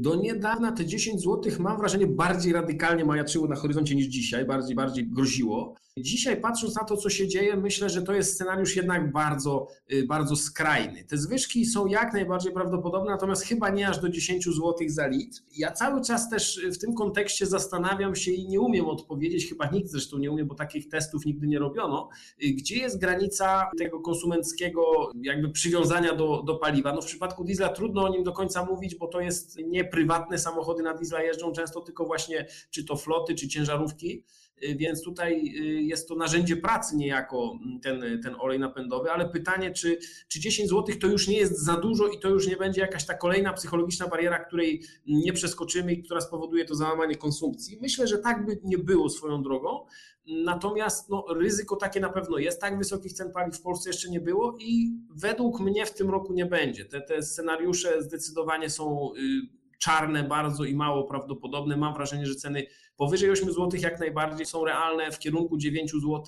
Do 0.00 0.14
niedawna 0.14 0.72
te 0.72 0.86
10 0.86 1.22
zł, 1.22 1.52
mam 1.58 1.78
wrażenie, 1.78 2.06
bardziej 2.06 2.52
radykalnie 2.52 3.04
majaczyło 3.04 3.48
na 3.48 3.56
horyzoncie 3.56 3.94
niż 3.94 4.06
dzisiaj, 4.06 4.44
bardziej, 4.44 4.76
bardziej 4.76 5.06
groziło. 5.06 5.74
Dzisiaj 5.96 6.40
patrząc 6.40 6.76
na 6.76 6.84
to, 6.84 6.96
co 6.96 7.10
się 7.10 7.28
dzieje, 7.28 7.56
myślę, 7.56 7.90
że 7.90 8.02
to 8.02 8.12
jest 8.12 8.34
scenariusz 8.34 8.76
jednak 8.76 9.12
bardzo, 9.12 9.68
y, 9.92 10.06
bardzo 10.06 10.36
skrajny. 10.36 11.04
Te 11.04 11.18
zwyżki 11.18 11.66
są 11.66 11.86
jak 11.86 12.12
najbardziej 12.12 12.52
prawdopodobne, 12.52 13.10
natomiast 13.10 13.42
chyba 13.42 13.70
nie 13.70 13.88
aż 13.88 13.98
do 13.98 14.08
10 14.08 14.44
zł 14.44 14.74
za 14.86 15.06
litr. 15.06 15.40
Ja 15.56 15.72
cały 15.72 16.04
czas 16.04 16.30
też 16.30 16.60
w 16.74 16.78
tym 16.78 16.94
kontekście 16.94 17.46
zastanawiam 17.46 18.16
się 18.16 18.30
i 18.32 18.48
nie 18.48 18.60
umiem 18.60 18.88
odpowiedzieć, 18.88 19.48
chyba 19.48 19.70
nikt 19.70 19.88
zresztą 19.88 20.18
nie 20.18 20.30
umie, 20.30 20.44
bo 20.44 20.54
takich 20.54 20.88
testów 20.88 21.26
nigdy 21.26 21.46
nie 21.46 21.58
robiono, 21.58 22.08
y, 22.44 22.48
gdzie 22.48 22.76
jest 22.76 23.00
granica 23.00 23.70
tego 23.78 24.00
konsumenckiego 24.00 25.10
jakby 25.22 25.50
przywiązania 25.50 26.14
do, 26.14 26.42
do 26.42 26.54
paliwa. 26.54 26.92
No 26.92 27.02
w 27.02 27.06
przypadku 27.06 27.44
diesla 27.44 27.68
trudno 27.68 28.04
o 28.04 28.08
nim 28.08 28.24
do 28.24 28.32
końca 28.32 28.64
mówić, 28.64 28.94
bo 28.94 29.06
to 29.06 29.20
jest 29.20 29.58
nie 29.58 29.84
prywatne 29.90 30.38
samochody 30.38 30.82
na 30.82 30.94
diesla 30.94 31.22
jeżdżą 31.22 31.52
często, 31.52 31.80
tylko 31.80 32.04
właśnie 32.04 32.46
czy 32.70 32.84
to 32.84 32.96
floty, 32.96 33.34
czy 33.34 33.48
ciężarówki. 33.48 34.24
Y, 34.64 34.76
więc 34.76 35.02
tutaj 35.02 35.54
y, 35.60 35.82
jest 35.82 36.08
to 36.08 36.14
narzędzie 36.14 36.56
pracy 36.56 36.96
niejako 36.96 37.58
mm, 37.62 37.80
ten, 37.80 38.22
ten 38.22 38.36
olej 38.38 38.58
napędowy, 38.58 39.10
ale 39.10 39.28
pytanie, 39.28 39.70
czy, 39.70 39.98
czy 40.28 40.40
10 40.40 40.68
zł 40.68 40.96
to 41.00 41.06
już 41.06 41.28
nie 41.28 41.38
jest 41.38 41.64
za 41.64 41.76
dużo 41.76 42.08
i 42.08 42.18
to 42.18 42.28
już 42.28 42.46
nie 42.46 42.56
będzie 42.56 42.80
jakaś 42.80 43.06
ta 43.06 43.14
kolejna 43.14 43.52
psychologiczna 43.52 44.08
bariera, 44.08 44.44
której 44.44 44.82
nie 45.06 45.32
przeskoczymy 45.32 45.92
i 45.92 46.02
która 46.02 46.20
spowoduje 46.20 46.64
to 46.64 46.74
załamanie 46.74 47.16
konsumpcji. 47.16 47.78
Myślę, 47.82 48.06
że 48.06 48.18
tak 48.18 48.46
by 48.46 48.58
nie 48.64 48.78
było 48.78 49.10
swoją 49.10 49.42
drogą, 49.42 49.86
natomiast 50.26 51.08
no, 51.08 51.24
ryzyko 51.34 51.76
takie 51.76 52.00
na 52.00 52.10
pewno 52.10 52.38
jest, 52.38 52.60
tak 52.60 52.78
wysokich 52.78 53.12
cen 53.12 53.32
paliw 53.32 53.56
w 53.56 53.62
Polsce 53.62 53.90
jeszcze 53.90 54.10
nie 54.10 54.20
było 54.20 54.56
i 54.60 54.90
według 55.10 55.60
mnie 55.60 55.86
w 55.86 55.94
tym 55.94 56.10
roku 56.10 56.32
nie 56.32 56.46
będzie. 56.46 56.84
Te, 56.84 57.00
te 57.00 57.22
scenariusze 57.22 58.02
zdecydowanie 58.02 58.70
są 58.70 59.12
y, 59.14 59.59
czarne 59.80 60.24
bardzo 60.24 60.64
i 60.64 60.74
mało 60.74 61.04
prawdopodobne. 61.04 61.76
Mam 61.76 61.94
wrażenie, 61.94 62.26
że 62.26 62.34
ceny 62.34 62.66
powyżej 62.96 63.30
8 63.30 63.52
zł 63.52 63.80
jak 63.82 64.00
najbardziej 64.00 64.46
są 64.46 64.64
realne, 64.64 65.12
w 65.12 65.18
kierunku 65.18 65.56
9 65.56 65.90
zł 65.90 66.24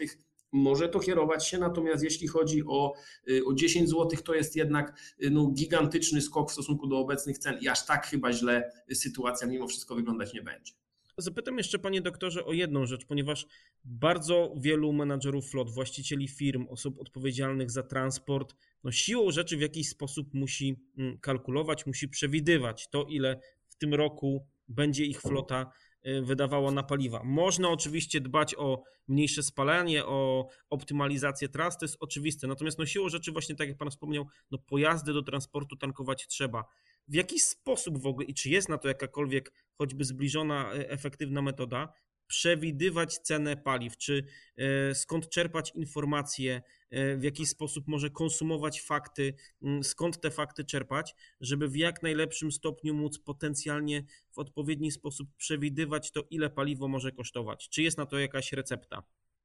może 0.53 0.89
to 0.89 1.01
kierować 1.01 1.49
się, 1.49 1.59
natomiast 1.59 2.05
jeśli 2.05 2.29
chodzi 2.29 2.63
o, 2.67 2.95
y, 3.29 3.45
o 3.47 3.55
10 3.55 3.89
zł, 3.91 4.09
to 4.25 4.35
jest 4.35 4.57
jednak 4.57 5.15
y, 5.23 5.31
no, 5.31 5.47
gigantyczny 5.47 6.21
skok 6.21 6.51
w 6.51 6.53
stosunku 6.53 6.87
do 6.87 6.99
obecnych 6.99 7.39
cen 7.39 7.59
i 7.61 7.69
aż 7.69 7.87
tak 7.87 8.07
chyba 8.07 8.33
źle 8.33 8.73
sytuacja 8.95 9.47
mimo 9.47 9.69
wszystko 9.69 9.95
wyglądać 9.95 10.35
nie 10.35 10.43
będzie. 10.43 10.73
Zapytam 11.19 11.59
jeszcze, 11.59 11.79
panie 11.79 12.01
doktorze, 12.01 12.45
o 12.45 12.53
jedną 12.53 12.87
rzecz, 12.87 13.07
ponieważ 13.07 13.47
bardzo 13.85 14.55
wielu 14.57 14.93
menadżerów 14.93 15.51
flot, 15.51 15.71
właścicieli 15.71 16.29
firm, 16.29 16.67
osób 16.71 17.01
odpowiedzialnych 17.01 17.71
za 17.71 17.83
transport, 17.83 18.55
no 18.85 18.93
siłą 18.93 19.31
rzeczy 19.31 19.57
w 19.57 19.61
jakiś 19.61 19.89
sposób 19.89 20.35
musi 20.35 20.77
mm, 20.99 21.19
kalkulować, 21.19 21.87
musi 21.87 22.09
przewidywać 22.09 22.89
to, 22.89 23.05
ile 23.05 23.41
w 23.69 23.77
tym 23.77 23.95
roku 23.95 24.47
będzie 24.69 25.05
ich 25.05 25.21
flota 25.21 25.73
y, 26.07 26.23
wydawała 26.23 26.71
na 26.71 26.83
paliwa. 26.83 27.23
Można 27.25 27.69
oczywiście 27.69 28.21
dbać 28.21 28.55
o 28.55 28.83
mniejsze 29.09 29.43
spalanie, 29.43 30.07
o 30.07 30.49
optymalizację 30.71 31.49
tras, 31.49 31.79
to 31.79 31.85
jest 31.85 31.97
oczywiste. 32.01 32.47
Natomiast 32.47 32.79
no 32.79 32.87
siłą 32.87 33.09
rzeczy 33.09 33.33
właśnie 33.33 33.55
tak 33.55 33.69
jak 33.69 33.79
pan 33.79 33.91
wspomniał, 33.91 34.27
no 34.51 34.59
pojazdy 34.59 35.13
do 35.13 35.23
transportu 35.23 35.77
tankować 35.77 36.27
trzeba 36.27 36.65
w 37.09 37.15
jaki 37.15 37.41
sposób 37.41 37.99
w 37.99 38.07
ogóle 38.07 38.27
i 38.27 38.35
czy 38.35 38.51
jest 38.51 38.69
na 38.69 38.79
to 38.79 38.89
jakakolwiek 38.89 39.53
choćby 39.79 40.05
zbliżona 40.05 40.73
e, 40.73 40.91
efektywna 40.91 41.43
metoda, 41.43 41.93
przewidywać 42.27 43.19
cenę 43.19 43.57
paliw, 43.57 43.97
czy 43.97 44.27
e, 44.57 44.95
skąd 44.95 45.29
czerpać 45.29 45.73
informacje, 45.75 46.63
e, 46.91 47.17
w 47.17 47.23
jaki 47.23 47.47
sposób 47.47 47.89
może 47.89 48.11
konsumować 48.11 48.81
fakty, 48.81 49.35
skąd 49.83 50.21
te 50.21 50.31
fakty 50.31 50.65
czerpać, 50.65 51.15
żeby 51.41 51.69
w 51.69 51.77
jak 51.77 52.03
najlepszym 52.03 52.53
stopniu 52.53 52.95
móc 52.95 53.19
potencjalnie 53.19 54.05
w 54.31 54.39
odpowiedni 54.39 54.93
sposób 54.93 55.29
przewidywać 55.37 56.11
to, 56.11 56.23
ile 56.31 56.51
paliwo 56.51 56.89
może 56.89 57.13
kosztować. 57.13 57.69
Czy 57.69 57.83
jest 57.83 57.99
na 57.99 58.07
to 58.07 58.19
jakaś 58.19 58.53
recepta? 58.53 59.03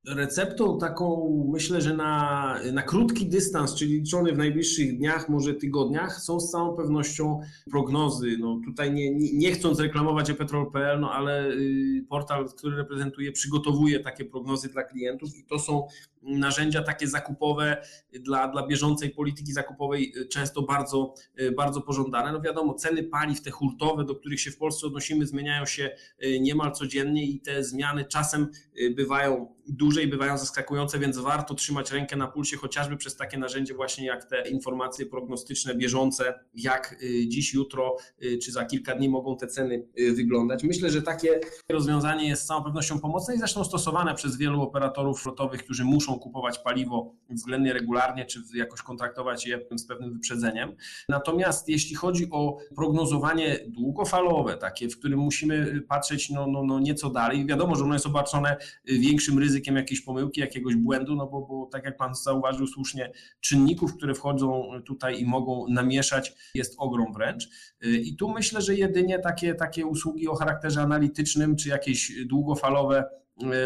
Receptą 0.07 0.79
taką, 0.79 1.29
myślę, 1.53 1.81
że 1.81 1.93
na, 1.93 2.59
na 2.73 2.81
krótki 2.81 3.25
dystans, 3.25 3.75
czyli 3.75 3.93
liczony 3.93 4.33
w 4.33 4.37
najbliższych 4.37 4.97
dniach, 4.97 5.29
może 5.29 5.53
tygodniach, 5.53 6.21
są 6.21 6.39
z 6.39 6.51
całą 6.51 6.75
pewnością 6.75 7.39
prognozy. 7.71 8.37
No 8.39 8.59
tutaj 8.65 8.93
nie, 8.93 9.15
nie, 9.15 9.33
nie 9.33 9.51
chcąc 9.51 9.79
reklamować 9.79 10.29
ePetrol.pl, 10.29 10.99
no 10.99 11.11
ale 11.11 11.49
y, 11.49 12.05
portal, 12.09 12.49
który 12.49 12.77
reprezentuję, 12.77 13.31
przygotowuje 13.31 13.99
takie 13.99 14.25
prognozy 14.25 14.69
dla 14.69 14.83
klientów 14.83 15.37
i 15.37 15.43
to 15.43 15.59
są 15.59 15.87
narzędzia 16.27 16.83
takie 16.83 17.07
zakupowe 17.07 17.81
dla, 18.19 18.47
dla 18.47 18.67
bieżącej 18.67 19.09
polityki 19.09 19.53
zakupowej 19.53 20.13
często 20.31 20.61
bardzo, 20.61 21.13
bardzo 21.57 21.81
pożądane. 21.81 22.31
No 22.31 22.41
wiadomo, 22.41 22.73
ceny 22.73 23.03
paliw, 23.03 23.41
te 23.41 23.51
hurtowe, 23.51 24.05
do 24.05 24.15
których 24.15 24.41
się 24.41 24.51
w 24.51 24.57
Polsce 24.57 24.87
odnosimy, 24.87 25.25
zmieniają 25.27 25.65
się 25.65 25.95
niemal 26.39 26.71
codziennie 26.71 27.25
i 27.25 27.41
te 27.41 27.63
zmiany 27.63 28.05
czasem 28.05 28.47
bywają 28.95 29.57
duże 29.69 30.03
i 30.03 30.07
bywają 30.07 30.37
zaskakujące, 30.37 30.99
więc 30.99 31.17
warto 31.17 31.55
trzymać 31.55 31.91
rękę 31.91 32.15
na 32.15 32.27
pulsie 32.27 32.57
chociażby 32.57 32.97
przez 32.97 33.15
takie 33.15 33.37
narzędzie 33.37 33.73
właśnie 33.73 34.05
jak 34.05 34.25
te 34.25 34.49
informacje 34.49 35.05
prognostyczne, 35.05 35.75
bieżące, 35.75 36.39
jak 36.53 36.95
dziś, 37.27 37.53
jutro 37.53 37.95
czy 38.43 38.51
za 38.51 38.65
kilka 38.65 38.95
dni 38.95 39.09
mogą 39.09 39.37
te 39.37 39.47
ceny 39.47 39.87
wyglądać. 40.15 40.63
Myślę, 40.63 40.89
że 40.89 41.01
takie 41.01 41.39
rozwiązanie 41.69 42.29
jest 42.29 42.43
z 42.43 42.45
całą 42.45 42.63
pewnością 42.63 42.99
pomocne 42.99 43.35
i 43.35 43.37
zresztą 43.37 43.63
stosowane 43.63 44.15
przez 44.15 44.37
wielu 44.37 44.61
operatorów 44.61 45.21
flotowych, 45.21 45.63
którzy 45.63 45.83
muszą 45.83 46.16
kupować 46.19 46.59
paliwo 46.59 47.15
względnie 47.29 47.73
regularnie, 47.73 48.25
czy 48.25 48.39
jakoś 48.55 48.81
kontraktować 48.81 49.47
je 49.47 49.59
z 49.75 49.87
pewnym 49.87 50.13
wyprzedzeniem. 50.13 50.75
Natomiast 51.09 51.69
jeśli 51.69 51.95
chodzi 51.95 52.27
o 52.31 52.57
prognozowanie 52.75 53.59
długofalowe, 53.67 54.57
takie, 54.57 54.89
w 54.89 54.99
którym 54.99 55.19
musimy 55.19 55.81
patrzeć 55.81 56.29
no, 56.29 56.47
no, 56.47 56.63
no 56.63 56.79
nieco 56.79 57.09
dalej, 57.09 57.45
wiadomo, 57.45 57.75
że 57.75 57.83
ono 57.83 57.93
jest 57.93 58.05
obarczone 58.05 58.57
większym 58.85 59.39
ryzykiem 59.39 59.75
jakiejś 59.75 60.01
pomyłki, 60.01 60.41
jakiegoś 60.41 60.75
błędu, 60.75 61.15
no 61.15 61.27
bo, 61.27 61.41
bo 61.41 61.65
tak 61.65 61.85
jak 61.85 61.97
Pan 61.97 62.15
zauważył 62.15 62.67
słusznie, 62.67 63.11
czynników, 63.39 63.97
które 63.97 64.15
wchodzą 64.15 64.69
tutaj 64.85 65.21
i 65.21 65.25
mogą 65.25 65.65
namieszać, 65.69 66.33
jest 66.55 66.75
ogrom 66.77 67.13
wręcz. 67.13 67.49
I 67.81 68.15
tu 68.15 68.29
myślę, 68.29 68.61
że 68.61 68.75
jedynie 68.75 69.19
takie, 69.19 69.55
takie 69.55 69.85
usługi 69.85 70.27
o 70.27 70.35
charakterze 70.35 70.81
analitycznym, 70.81 71.55
czy 71.55 71.69
jakieś 71.69 72.25
długofalowe 72.25 73.03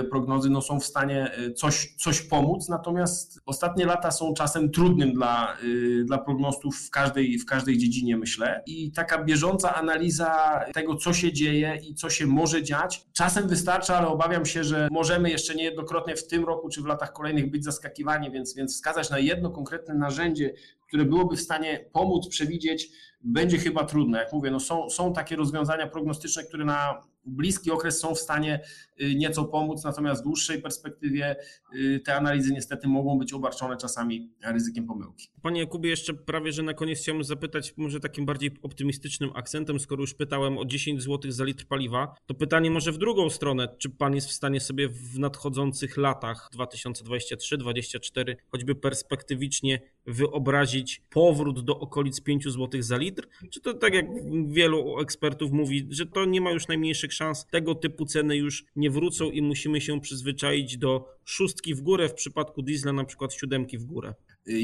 prognozy 0.10 0.50
no, 0.50 0.62
są 0.62 0.80
w 0.80 0.86
stanie 0.86 1.32
e, 1.32 1.54
coś, 1.54 1.96
coś 1.96 2.22
pomóc, 2.22 2.70
natomiast 2.70 3.40
ostatnie 3.46 3.86
lata 3.86 4.12
są 4.12 4.34
czasem 4.34 4.72
trudnym 4.72 5.14
dla, 5.14 5.54
e, 5.54 6.04
dla 6.04 6.18
prognostów 6.18 6.78
w 6.78 6.90
każdej, 6.90 7.40
w 7.40 7.46
każdej 7.46 7.78
dziedzinie, 7.78 8.18
myślę. 8.18 8.64
I 8.66 8.92
taka 8.92 9.24
bieżąca 9.24 9.76
analiza 9.76 10.60
tego, 10.74 10.96
co 10.96 11.14
się 11.14 11.34
dzieje 11.34 11.80
i 11.90 11.96
co 11.96 12.10
się 12.10 12.28
może 12.28 12.64
dziać, 12.64 13.06
czasem 13.14 13.48
wystarcza, 13.48 13.98
ale 13.98 14.08
obawiam 14.08 14.46
się, 14.46 14.64
że 14.64 14.88
możemy 14.92 15.30
jeszcze 15.30 15.56
niejednokrotnie 15.56 16.16
w 16.16 16.28
tym 16.28 16.46
roku 16.46 16.70
czy 16.70 16.82
w 16.82 16.86
latach 16.86 17.14
kolejnych 17.14 17.52
być 17.52 17.64
zaskakiwani, 17.64 18.32
więc, 18.32 18.56
więc 18.56 18.76
wskazać 18.76 19.10
na 19.10 19.20
jedno 19.20 19.50
konkretne 19.50 19.94
narzędzie, 19.94 20.54
które 20.88 21.06
byłoby 21.06 21.36
w 21.36 21.42
stanie 21.42 21.86
pomóc 21.94 22.28
przewidzieć, 22.28 22.90
będzie 23.24 23.58
chyba 23.58 23.84
trudne. 23.84 24.20
Jak 24.20 24.34
mówię, 24.34 24.52
no 24.52 24.60
są, 24.60 24.90
są 24.90 25.14
takie 25.14 25.36
rozwiązania 25.36 25.88
prognostyczne, 25.88 26.44
które 26.44 26.66
na 26.66 27.02
bliski 27.26 27.72
okres 27.72 28.00
są 28.00 28.16
w 28.16 28.20
stanie 28.20 28.60
y, 29.02 29.16
nieco 29.16 29.46
pomóc, 29.46 29.84
natomiast 29.84 30.22
w 30.22 30.24
dłuższej 30.24 30.62
perspektywie 30.62 31.36
y, 31.76 32.02
te 32.06 32.16
analizy 32.16 32.54
niestety 32.54 32.88
mogą 32.88 33.20
być 33.20 33.34
obarczone 33.34 33.78
czasami 33.78 34.32
ryzykiem 34.44 34.88
pomyłki. 34.88 35.32
Panie 35.42 35.60
Jakubie, 35.60 35.90
jeszcze 35.90 36.14
prawie, 36.14 36.52
że 36.52 36.64
na 36.64 36.74
koniec 36.74 37.00
chciałbym 37.00 37.24
zapytać 37.24 37.74
może 37.78 38.00
takim 38.00 38.26
bardziej 38.26 38.52
optymistycznym 38.62 39.32
akcentem, 39.36 39.80
skoro 39.80 40.02
już 40.02 40.14
pytałem 40.14 40.58
o 40.58 40.66
10 40.66 41.04
zł 41.04 41.32
za 41.32 41.44
litr 41.44 41.66
paliwa, 41.66 42.16
to 42.26 42.34
pytanie 42.34 42.72
może 42.72 42.92
w 42.92 42.98
drugą 42.98 43.30
stronę, 43.30 43.76
czy 43.78 43.90
Pan 43.90 44.16
jest 44.16 44.28
w 44.28 44.32
stanie 44.32 44.60
sobie 44.60 44.90
w 44.90 45.20
nadchodzących 45.20 45.98
latach 45.98 46.50
2023-2024 46.56 48.36
choćby 48.50 48.76
perspektywicznie 48.76 49.82
wyobrazić 50.06 51.02
powrót 51.10 51.66
do 51.66 51.80
okolic 51.80 52.22
5 52.22 52.44
zł 52.44 52.82
za 52.82 52.98
litr? 52.98 53.28
Czy 53.50 53.62
to 53.62 53.74
tak 53.74 53.94
jak 53.94 54.06
wielu 54.48 55.00
ekspertów 55.00 55.52
mówi, 55.52 55.88
że 55.90 56.06
to 56.06 56.26
nie 56.26 56.42
ma 56.42 56.52
już 56.52 56.68
najmniejszych 56.68 57.14
szans, 57.14 57.46
tego 57.52 57.76
typu 57.76 58.06
ceny 58.06 58.38
już 58.38 58.66
nie 58.76 58.90
wrócą 58.90 59.32
i 59.32 59.42
musimy 59.42 59.82
się 59.82 60.02
przyzwyczaić 60.02 60.78
do 60.78 61.06
szóstki 61.26 61.76
w 61.76 61.82
górę, 61.82 62.10
w 62.10 62.14
przypadku 62.14 62.62
diesla 62.62 62.94
na 62.94 63.04
przykład 63.04 63.34
siódemki 63.34 63.78
w 63.78 63.86
górę? 63.86 64.14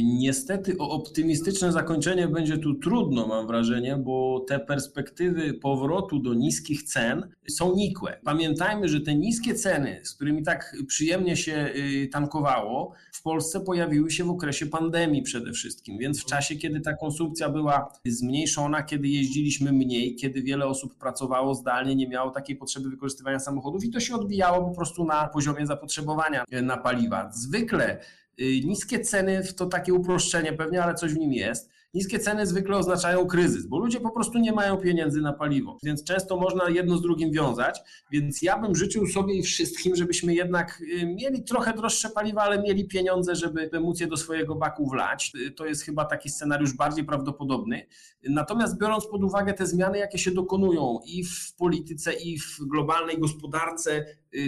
Niestety 0.04 0.78
o 0.78 0.90
optymistyczne 0.90 1.72
zakończenie 1.72 2.28
będzie 2.28 2.58
tu 2.58 2.74
trudno, 2.76 3.28
mam 3.28 3.48
wrażenie, 3.48 3.98
bo 3.98 4.46
te 4.48 4.60
perspektywy 4.60 5.54
powrotu 5.54 6.20
do 6.20 6.34
niskich 6.34 6.84
cen 6.84 7.30
są 7.50 7.76
nikłe. 7.76 8.20
Pamiętajmy, 8.24 8.90
że 8.90 9.02
te 9.02 9.16
niskie 9.16 9.56
ceny, 9.56 10.02
z 10.04 10.14
którymi 10.14 10.44
tak 10.44 10.76
przyjemnie 10.88 11.38
się 11.38 11.70
y, 11.76 12.10
tankowało, 12.12 12.94
w 13.12 13.22
Polsce 13.22 13.60
pojawiły 13.60 14.12
się 14.12 14.24
w 14.24 14.30
okresie 14.30 14.66
pandemii 14.66 15.22
przede 15.22 15.52
wszystkim, 15.52 15.98
więc 15.98 16.22
w 16.22 16.26
czasie, 16.26 16.56
kiedy 16.56 16.82
ta 16.82 16.94
konsumpcja 16.94 17.50
była 17.50 17.92
zmniejszona, 18.06 18.84
kiedy 18.84 19.08
jeździliśmy 19.08 19.72
mniej, 19.72 20.16
kiedy 20.16 20.42
wiele 20.42 20.66
osób 20.66 20.98
pracowało 20.98 21.56
zdalnie, 21.56 21.96
nie 21.96 22.10
miało 22.10 22.32
takiej 22.32 22.56
potrzeby 22.56 22.90
wykorzystywania 22.90 23.40
samochodów 23.40 23.86
i 23.86 23.90
to 23.90 24.00
się 24.00 24.16
odbijało 24.16 24.70
po 24.70 24.76
prostu 24.76 25.06
na 25.06 25.28
poziomie 25.28 25.68
zapotrzebowania 25.68 26.44
na 26.62 26.78
paliwa. 26.78 27.32
Zwykle 27.34 28.00
Y, 28.00 28.27
niskie 28.40 29.00
ceny 29.00 29.44
to 29.58 29.66
takie 29.66 29.94
uproszczenie 29.94 30.54
pewnie, 30.54 30.84
ale 30.84 30.96
coś 30.96 31.14
w 31.14 31.18
nim 31.18 31.34
jest. 31.34 31.77
Niskie 31.94 32.20
ceny 32.20 32.46
zwykle 32.46 32.78
oznaczają 32.78 33.28
kryzys, 33.28 33.66
bo 33.66 33.80
ludzie 33.80 34.00
po 34.00 34.12
prostu 34.12 34.38
nie 34.38 34.52
mają 34.52 34.78
pieniędzy 34.78 35.22
na 35.22 35.34
paliwo, 35.34 35.78
więc 35.84 36.04
często 36.04 36.38
można 36.38 36.70
jedno 36.70 36.98
z 36.98 37.02
drugim 37.02 37.32
wiązać. 37.32 37.80
Więc 38.12 38.42
ja 38.42 38.60
bym 38.60 38.76
życzył 38.76 39.08
sobie 39.08 39.34
i 39.34 39.44
wszystkim, 39.44 39.96
żebyśmy 39.96 40.34
jednak 40.36 40.82
y, 40.82 41.06
mieli 41.06 41.44
trochę 41.44 41.74
droższe 41.74 42.10
paliwa, 42.10 42.42
ale 42.42 42.62
mieli 42.62 42.88
pieniądze, 42.88 43.36
żeby 43.36 43.70
móc 43.80 44.00
je 44.00 44.08
do 44.08 44.18
swojego 44.18 44.56
baku 44.56 44.90
wlać. 44.90 45.32
Y, 45.36 45.52
to 45.52 45.66
jest 45.66 45.84
chyba 45.84 46.06
taki 46.06 46.30
scenariusz 46.30 46.74
bardziej 46.74 47.06
prawdopodobny. 47.06 47.88
Natomiast 48.30 48.78
biorąc 48.80 49.08
pod 49.08 49.24
uwagę 49.24 49.54
te 49.54 49.66
zmiany, 49.66 49.98
jakie 49.98 50.18
się 50.18 50.32
dokonują 50.32 51.00
i 51.06 51.24
w 51.24 51.56
polityce, 51.56 52.14
i 52.14 52.40
w 52.40 52.60
globalnej 52.60 53.20
gospodarce, 53.20 54.06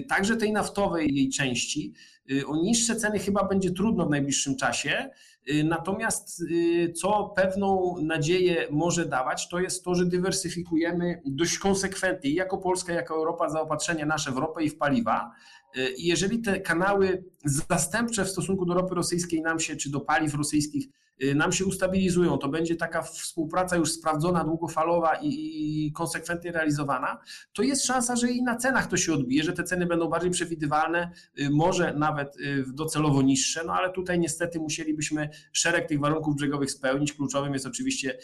także 0.07 0.37
tej 0.37 0.51
naftowej 0.51 1.15
jej 1.15 1.29
części, 1.29 1.93
Y, 2.31 2.47
o 2.47 2.55
niższe 2.55 2.95
ceny 2.95 3.19
chyba 3.19 3.43
będzie 3.43 3.71
trudno 3.71 4.05
w 4.05 4.09
najbliższym 4.09 4.55
czasie. 4.55 5.09
Y, 5.51 5.63
natomiast 5.63 6.41
y, 6.41 6.93
co 6.93 7.33
pewną 7.35 7.95
nadzieję 8.01 8.67
może 8.71 9.05
dawać, 9.05 9.49
to 9.49 9.59
jest 9.59 9.83
to, 9.83 9.95
że 9.95 10.05
dywersyfikujemy 10.05 11.21
dość 11.25 11.57
konsekwentnie, 11.57 12.33
jako 12.33 12.57
Polska, 12.57 12.93
jako 12.93 13.15
Europa, 13.15 13.49
zaopatrzenie 13.49 14.05
nasze 14.05 14.31
w 14.31 14.37
ropę 14.37 14.63
i 14.63 14.69
w 14.69 14.77
paliwa. 14.77 15.31
I 15.97 16.07
jeżeli 16.07 16.41
te 16.41 16.59
kanały 16.59 17.23
zastępcze 17.45 18.25
w 18.25 18.29
stosunku 18.29 18.65
do 18.65 18.73
ropy 18.73 18.95
rosyjskiej 18.95 19.41
nam 19.41 19.59
się, 19.59 19.75
czy 19.75 19.91
do 19.91 19.99
paliw 19.99 20.33
rosyjskich 20.33 20.85
Y, 20.85 21.08
nam 21.35 21.51
się 21.51 21.65
ustabilizują, 21.65 22.37
to 22.37 22.49
będzie 22.49 22.75
taka 22.75 23.01
współpraca 23.01 23.75
już 23.75 23.91
sprawdzona, 23.91 24.43
długofalowa 24.43 25.19
i, 25.21 25.91
konsekwentnie 25.95 26.51
realizowana, 26.51 27.17
to 27.53 27.63
jest 27.63 27.85
szansa, 27.85 28.15
że 28.15 28.31
i 28.31 28.43
na 28.43 28.55
cenach 28.55 28.87
to 28.87 28.97
się 28.97 29.13
odbije, 29.13 29.43
że 29.43 29.53
te 29.53 29.63
ceny 29.63 29.85
będą 29.85 30.09
bardziej 30.09 30.31
przewidywalne, 30.31 31.11
y, 31.39 31.49
może 31.49 31.93
nawet 31.93 32.37
y, 32.37 32.63
docelowo 32.73 33.21
niższe, 33.21 33.63
no 33.65 33.73
ale 33.73 33.93
tutaj 33.93 34.19
niestety 34.19 34.59
musielibyśmy 34.59 35.29
szereg 35.51 35.87
tych 35.87 35.99
warunków 35.99 36.35
brzegowych 36.35 36.71
spełnić. 36.71 37.13
Kluczowym 37.13 37.53
jest 37.53 37.65
oczywiście 37.65 38.17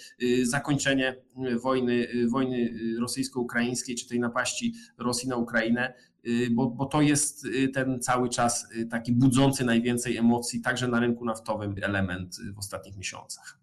zakończenie 0.44 1.22
wojny, 1.62 2.08
wojny 2.32 2.74
rosyjsko-ukraińskiej, 3.00 3.96
czy 3.96 4.08
tej 4.08 4.20
napaści 4.20 4.74
Rosji 4.98 5.30
na 5.30 5.36
Ukrainę, 5.36 5.94
Y, 6.15 6.15
bo, 6.52 6.70
bo 6.70 6.86
to 6.86 7.02
jest 7.02 7.46
y, 7.46 7.70
ten 7.70 8.02
cały 8.02 8.30
czas 8.30 8.72
y, 8.76 8.86
taki 8.86 9.12
budzący 9.12 9.66
najwięcej 9.66 10.18
emocji, 10.18 10.62
także 10.62 10.88
na 10.88 11.00
rynku 11.00 11.26
naftowym 11.26 11.76
element 11.82 12.38
w 12.56 12.60
ostatnich 12.60 12.98
miesiącach. 12.98 13.60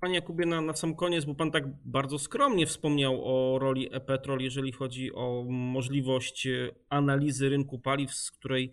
Panie 0.00 0.14
Jakubie, 0.14 0.46
na, 0.46 0.60
na 0.60 0.74
sam 0.74 0.94
koniec, 0.94 1.24
bo 1.24 1.34
Pan 1.34 1.50
tak 1.50 1.64
bardzo 1.84 2.18
skromnie 2.18 2.66
wspomniał 2.66 3.20
o 3.24 3.58
roli 3.58 3.88
e-petrol, 3.94 4.40
jeżeli 4.40 4.72
chodzi 4.72 5.14
o 5.14 5.44
możliwość 5.48 6.48
analizy 6.88 7.48
rynku 7.48 7.78
paliw, 7.78 8.14
z 8.14 8.30
której 8.30 8.72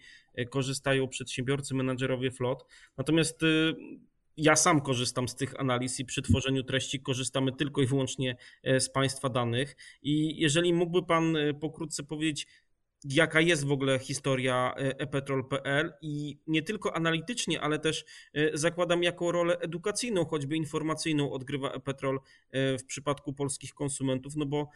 korzystają 0.50 1.08
przedsiębiorcy, 1.08 1.76
menadżerowie 1.76 2.32
flot. 2.32 2.66
Natomiast 2.98 3.42
ja 4.38 4.56
sam 4.56 4.82
korzystam 4.82 5.28
z 5.28 5.36
tych 5.36 5.60
analiz 5.60 6.00
i 6.00 6.06
przy 6.06 6.22
tworzeniu 6.22 6.64
treści 6.64 7.00
korzystamy 7.00 7.52
tylko 7.52 7.82
i 7.82 7.86
wyłącznie 7.86 8.38
z 8.80 8.90
Państwa 8.90 9.30
danych. 9.30 9.76
I 10.04 10.40
jeżeli 10.42 10.74
mógłby 10.74 11.04
Pan 11.04 11.36
pokrótce 11.60 12.04
powiedzieć, 12.04 12.48
jaka 13.04 13.42
jest 13.42 13.66
w 13.66 13.72
ogóle 13.72 14.00
historia 14.00 14.74
epetrol.pl 14.78 15.94
i 16.02 16.38
nie 16.48 16.62
tylko 16.62 16.96
analitycznie, 16.96 17.62
ale 17.62 17.80
też 17.80 18.06
e, 18.34 18.58
zakładam 18.58 19.04
jako 19.04 19.32
rolę 19.32 19.58
edukacyjną, 19.58 20.26
choćby 20.26 20.56
informacyjną 20.56 21.32
odgrywa 21.32 21.72
ePetrol 21.72 22.20
e, 22.52 22.78
w 22.78 22.86
przypadku 22.86 23.34
polskich 23.34 23.74
konsumentów, 23.74 24.36
no 24.36 24.46
bo 24.46 24.70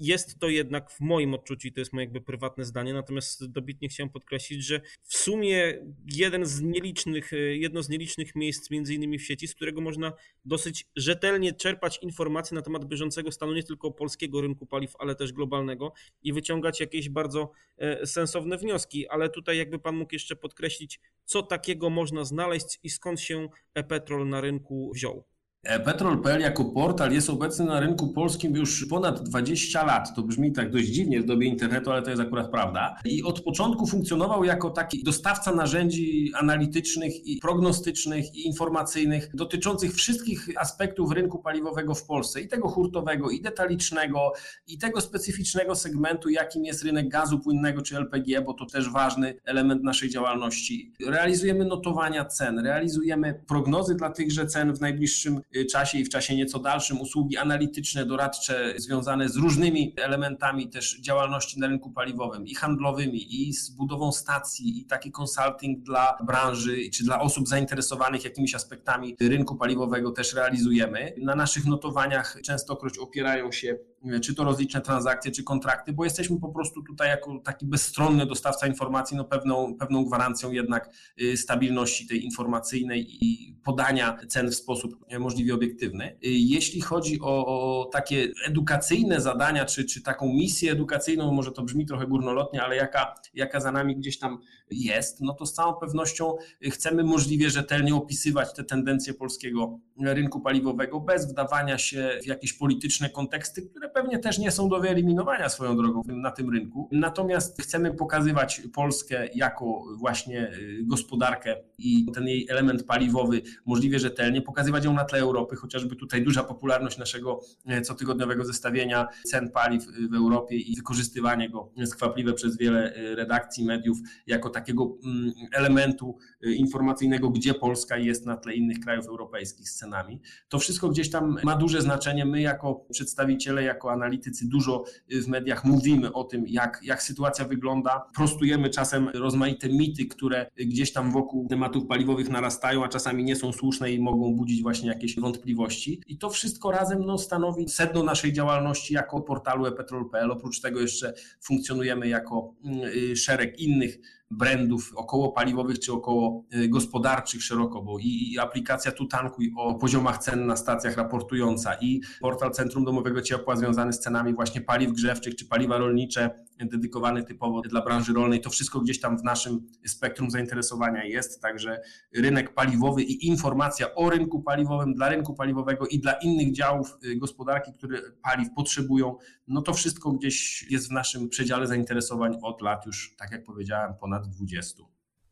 jest 0.00 0.38
to 0.38 0.48
jednak 0.48 0.90
w 0.90 1.00
moim 1.00 1.34
odczuciu, 1.34 1.68
i 1.68 1.72
to 1.72 1.80
jest 1.80 1.92
moje 1.92 2.04
jakby 2.04 2.20
prywatne 2.20 2.64
zdanie, 2.64 2.94
natomiast 2.94 3.46
dobitnie 3.46 3.88
chciałem 3.88 4.10
podkreślić, 4.10 4.64
że 4.64 4.80
w 5.02 5.16
sumie 5.16 5.86
jeden 6.12 6.46
z 6.46 6.60
nielicznych, 6.60 7.32
e, 7.32 7.36
jedno 7.36 7.82
z 7.82 7.88
nielicznych 7.88 8.34
miejsc, 8.34 8.70
między 8.70 8.94
innymi 8.94 9.18
w 9.18 9.24
sieci, 9.24 9.48
z 9.48 9.54
którego 9.54 9.80
można 9.80 10.12
dosyć 10.44 10.86
rzetelnie 10.96 11.52
czerpać 11.52 11.98
informacje 12.02 12.54
na 12.54 12.62
temat 12.62 12.84
bieżącego 12.84 13.32
stanu 13.32 13.52
nie 13.52 13.62
tylko 13.62 13.90
polskiego 13.90 14.40
rynku 14.40 14.66
paliw, 14.66 14.96
ale 14.98 15.14
też 15.14 15.32
globalnego 15.32 15.92
i 16.22 16.32
wyciągać 16.32 16.80
jakieś 16.80 17.08
bardzo 17.08 17.50
e, 17.78 18.06
sensowne 18.06 18.58
wnioski. 18.58 19.08
Ale 19.08 19.28
tutaj 19.28 19.58
jakby 19.58 19.78
Pan 19.78 19.96
mógł 19.96 20.14
jeszcze 20.14 20.36
podkreślić, 20.36 21.00
co 21.24 21.42
takiego 21.42 21.90
można 21.90 22.24
znaleźć 22.24 22.78
i 22.82 22.90
skąd 22.90 23.20
się 23.20 23.48
e-petrol 23.74 24.28
na 24.28 24.40
rynku 24.40 24.90
wziął. 24.94 25.29
E, 25.62 25.80
Petrol.pl 25.80 26.40
jako 26.40 26.64
portal 26.64 27.12
jest 27.12 27.30
obecny 27.30 27.64
na 27.64 27.80
rynku 27.80 28.08
polskim 28.08 28.56
już 28.56 28.86
ponad 28.86 29.22
20 29.22 29.84
lat. 29.84 30.14
To 30.16 30.22
brzmi 30.22 30.52
tak 30.52 30.70
dość 30.70 30.88
dziwnie 30.88 31.20
w 31.20 31.24
dobie 31.24 31.46
internetu, 31.46 31.90
ale 31.90 32.02
to 32.02 32.10
jest 32.10 32.22
akurat 32.22 32.50
prawda. 32.50 32.96
I 33.04 33.22
od 33.22 33.40
początku 33.40 33.86
funkcjonował 33.86 34.44
jako 34.44 34.70
taki 34.70 35.04
dostawca 35.04 35.54
narzędzi 35.54 36.32
analitycznych 36.34 37.26
i 37.26 37.36
prognostycznych 37.36 38.34
i 38.34 38.46
informacyjnych 38.46 39.30
dotyczących 39.34 39.94
wszystkich 39.94 40.48
aspektów 40.56 41.12
rynku 41.12 41.38
paliwowego 41.38 41.94
w 41.94 42.04
Polsce 42.04 42.40
i 42.40 42.48
tego 42.48 42.68
hurtowego, 42.68 43.30
i 43.30 43.40
detalicznego, 43.40 44.32
i 44.66 44.78
tego 44.78 45.00
specyficznego 45.00 45.74
segmentu, 45.74 46.28
jakim 46.28 46.64
jest 46.64 46.84
rynek 46.84 47.08
gazu 47.08 47.38
płynnego 47.38 47.82
czy 47.82 47.96
LPG, 47.96 48.40
bo 48.40 48.54
to 48.54 48.66
też 48.66 48.90
ważny 48.90 49.34
element 49.44 49.82
naszej 49.82 50.10
działalności. 50.10 50.92
Realizujemy 51.06 51.64
notowania 51.64 52.24
cen, 52.24 52.58
realizujemy 52.58 53.42
prognozy 53.48 53.94
dla 53.94 54.10
tychże 54.10 54.46
cen 54.46 54.72
w 54.72 54.80
najbliższym 54.80 55.40
czasie 55.72 55.98
i 55.98 56.04
w 56.04 56.08
czasie 56.08 56.36
nieco 56.36 56.58
dalszym 56.58 57.00
usługi 57.00 57.36
analityczne, 57.36 58.06
doradcze 58.06 58.74
związane 58.76 59.28
z 59.28 59.36
różnymi 59.36 59.94
elementami 59.96 60.68
też 60.68 61.00
działalności 61.00 61.60
na 61.60 61.66
rynku 61.66 61.90
paliwowym 61.90 62.46
i 62.46 62.54
handlowymi 62.54 63.42
i 63.48 63.54
z 63.54 63.70
budową 63.70 64.12
stacji 64.12 64.80
i 64.80 64.84
taki 64.84 65.12
consulting 65.20 65.82
dla 65.82 66.18
branży 66.26 66.76
czy 66.92 67.04
dla 67.04 67.20
osób 67.20 67.48
zainteresowanych 67.48 68.24
jakimiś 68.24 68.54
aspektami 68.54 69.16
rynku 69.20 69.56
paliwowego 69.56 70.10
też 70.10 70.34
realizujemy. 70.34 71.14
Na 71.22 71.34
naszych 71.34 71.66
notowaniach 71.66 72.38
częstokroć 72.44 72.98
opierają 72.98 73.52
się 73.52 73.78
czy 74.22 74.34
to 74.34 74.44
rozliczne 74.44 74.80
transakcje, 74.80 75.30
czy 75.30 75.44
kontrakty, 75.44 75.92
bo 75.92 76.04
jesteśmy 76.04 76.40
po 76.40 76.48
prostu 76.48 76.82
tutaj 76.82 77.08
jako 77.08 77.38
taki 77.44 77.66
bezstronny 77.66 78.26
dostawca 78.26 78.66
informacji, 78.66 79.16
no 79.16 79.24
pewną, 79.24 79.74
pewną 79.74 80.04
gwarancją 80.04 80.52
jednak 80.52 80.90
y, 81.22 81.36
stabilności 81.36 82.06
tej 82.06 82.24
informacyjnej 82.24 83.24
i 83.24 83.56
podania 83.64 84.18
cen 84.28 84.50
w 84.50 84.54
sposób 84.54 84.96
możliwie 85.18 85.54
obiektywny. 85.54 86.18
Jeśli 86.22 86.80
chodzi 86.80 87.20
o, 87.20 87.46
o 87.46 87.84
takie 87.84 88.28
edukacyjne 88.46 89.20
zadania, 89.20 89.64
czy, 89.64 89.84
czy 89.84 90.02
taką 90.02 90.26
misję 90.26 90.72
edukacyjną, 90.72 91.32
może 91.32 91.52
to 91.52 91.62
brzmi 91.62 91.86
trochę 91.86 92.06
górnolotnie, 92.06 92.62
ale 92.62 92.76
jaka, 92.76 93.14
jaka 93.34 93.60
za 93.60 93.72
nami 93.72 93.96
gdzieś 93.96 94.18
tam 94.18 94.38
jest, 94.70 95.20
no 95.20 95.34
to 95.34 95.46
z 95.46 95.54
całą 95.54 95.74
pewnością 95.74 96.36
chcemy 96.70 97.04
możliwie 97.04 97.50
rzetelnie 97.50 97.94
opisywać 97.94 98.54
te 98.54 98.64
tendencje 98.64 99.14
polskiego 99.14 99.78
rynku 100.00 100.40
paliwowego 100.40 101.00
bez 101.00 101.32
wdawania 101.32 101.78
się 101.78 102.18
w 102.22 102.26
jakieś 102.26 102.52
polityczne 102.52 103.10
konteksty, 103.10 103.62
które 103.62 103.89
pewnie 103.94 104.18
też 104.18 104.38
nie 104.38 104.50
są 104.50 104.68
do 104.68 104.80
wyeliminowania 104.80 105.48
swoją 105.48 105.76
drogą 105.76 106.02
na 106.06 106.30
tym 106.30 106.50
rynku. 106.50 106.88
Natomiast 106.92 107.62
chcemy 107.62 107.94
pokazywać 107.94 108.62
Polskę 108.74 109.28
jako 109.34 109.84
właśnie 109.96 110.52
y, 110.52 110.84
gospodarkę 110.84 111.56
i 111.78 112.06
ten 112.14 112.28
jej 112.28 112.46
element 112.50 112.84
paliwowy 112.84 113.42
możliwie 113.66 113.98
rzetelnie, 113.98 114.42
pokazywać 114.42 114.84
ją 114.84 114.92
na 114.92 115.04
tle 115.04 115.18
Europy, 115.18 115.56
chociażby 115.56 115.96
tutaj 115.96 116.22
duża 116.22 116.44
popularność 116.44 116.98
naszego 116.98 117.40
e, 117.66 117.80
cotygodniowego 117.80 118.44
zestawienia 118.44 119.08
cen 119.24 119.50
paliw 119.50 119.84
w 120.10 120.14
Europie 120.14 120.56
i 120.56 120.76
wykorzystywanie 120.76 121.50
go 121.50 121.72
skwapliwe 121.86 122.32
przez 122.32 122.56
wiele 122.56 122.94
e, 122.94 123.14
redakcji, 123.14 123.64
mediów 123.64 123.98
jako 124.26 124.50
takiego 124.50 124.96
mm, 125.04 125.32
elementu 125.52 126.18
informacyjnego, 126.42 127.30
gdzie 127.30 127.54
Polska 127.54 127.96
jest 127.96 128.26
na 128.26 128.36
tle 128.36 128.54
innych 128.54 128.80
krajów 128.80 129.06
europejskich 129.06 129.70
z 129.70 129.76
cenami. 129.76 130.20
To 130.48 130.58
wszystko 130.58 130.88
gdzieś 130.88 131.10
tam 131.10 131.38
ma 131.44 131.56
duże 131.56 131.82
znaczenie. 131.82 132.26
My 132.26 132.40
jako 132.40 132.74
przedstawiciele, 132.90 133.62
jako 133.62 133.79
jako 133.80 133.92
analitycy 133.92 134.48
dużo 134.48 134.84
w 135.10 135.28
mediach 135.28 135.64
mówimy 135.64 136.12
o 136.12 136.24
tym, 136.24 136.44
jak, 136.48 136.80
jak 136.82 137.02
sytuacja 137.02 137.44
wygląda. 137.44 138.06
Prostujemy 138.14 138.70
czasem 138.70 139.08
rozmaite 139.08 139.68
mity, 139.68 140.06
które 140.06 140.50
gdzieś 140.56 140.92
tam 140.92 141.12
wokół 141.12 141.48
tematów 141.48 141.86
paliwowych 141.86 142.28
narastają, 142.28 142.84
a 142.84 142.88
czasami 142.88 143.24
nie 143.24 143.36
są 143.36 143.52
słuszne 143.52 143.92
i 143.92 144.00
mogą 144.00 144.34
budzić 144.34 144.62
właśnie 144.62 144.88
jakieś 144.88 145.20
wątpliwości. 145.20 146.02
I 146.06 146.18
to 146.18 146.30
wszystko 146.30 146.70
razem 146.70 147.04
no, 147.06 147.18
stanowi 147.18 147.68
sedno 147.68 148.02
naszej 148.02 148.32
działalności 148.32 148.94
jako 148.94 149.20
portalu 149.20 149.66
epetrol.pl. 149.66 150.30
Oprócz 150.30 150.60
tego 150.60 150.80
jeszcze 150.80 151.12
funkcjonujemy 151.40 152.08
jako 152.08 152.54
mm, 152.64 152.80
y, 153.12 153.16
szereg 153.16 153.60
innych 153.60 153.98
brandów 154.30 154.92
około 154.96 155.32
paliwowych 155.32 155.78
czy 155.78 155.92
około 155.92 156.44
y, 156.54 156.68
gospodarczych 156.68 157.42
szeroko, 157.42 157.82
bo 157.82 157.98
i, 157.98 158.32
i 158.32 158.38
aplikacja 158.38 158.92
Tutankuj 158.92 159.52
o 159.56 159.74
poziomach 159.74 160.18
cen 160.18 160.46
na 160.46 160.56
stacjach 160.56 160.96
raportująca 160.96 161.74
i 161.80 162.00
portal 162.20 162.50
Centrum 162.50 162.84
Domowego 162.84 163.22
Ciepła 163.22 163.56
związany 163.56 163.92
z 163.92 164.00
cenami 164.00 164.34
właśnie 164.34 164.60
paliw 164.60 164.92
grzewczych 164.92 165.36
czy 165.36 165.46
paliwa 165.46 165.78
rolnicze 165.78 166.30
dedykowany 166.66 167.24
typowo 167.24 167.60
dla 167.60 167.82
branży 167.82 168.12
rolnej. 168.12 168.40
To 168.40 168.50
wszystko 168.50 168.80
gdzieś 168.80 169.00
tam 169.00 169.18
w 169.18 169.24
naszym 169.24 169.66
spektrum 169.86 170.30
zainteresowania 170.30 171.04
jest, 171.04 171.42
także 171.42 171.80
rynek 172.14 172.54
paliwowy 172.54 173.02
i 173.02 173.26
informacja 173.26 173.94
o 173.94 174.10
rynku 174.10 174.42
paliwowym 174.42 174.94
dla 174.94 175.08
rynku 175.08 175.34
paliwowego 175.34 175.86
i 175.86 175.98
dla 175.98 176.12
innych 176.12 176.52
działów 176.52 176.98
y, 177.04 177.16
gospodarki, 177.16 177.72
które 177.72 177.98
paliw 178.22 178.48
potrzebują, 178.56 179.16
no 179.48 179.62
to 179.62 179.74
wszystko 179.74 180.12
gdzieś 180.12 180.66
jest 180.70 180.88
w 180.88 180.92
naszym 180.92 181.28
przedziale 181.28 181.66
zainteresowań 181.66 182.38
od 182.42 182.62
lat 182.62 182.86
już, 182.86 183.14
tak 183.18 183.30
jak 183.30 183.44
powiedziałem, 183.44 183.94
ponad 184.00 184.19
20. 184.28 184.82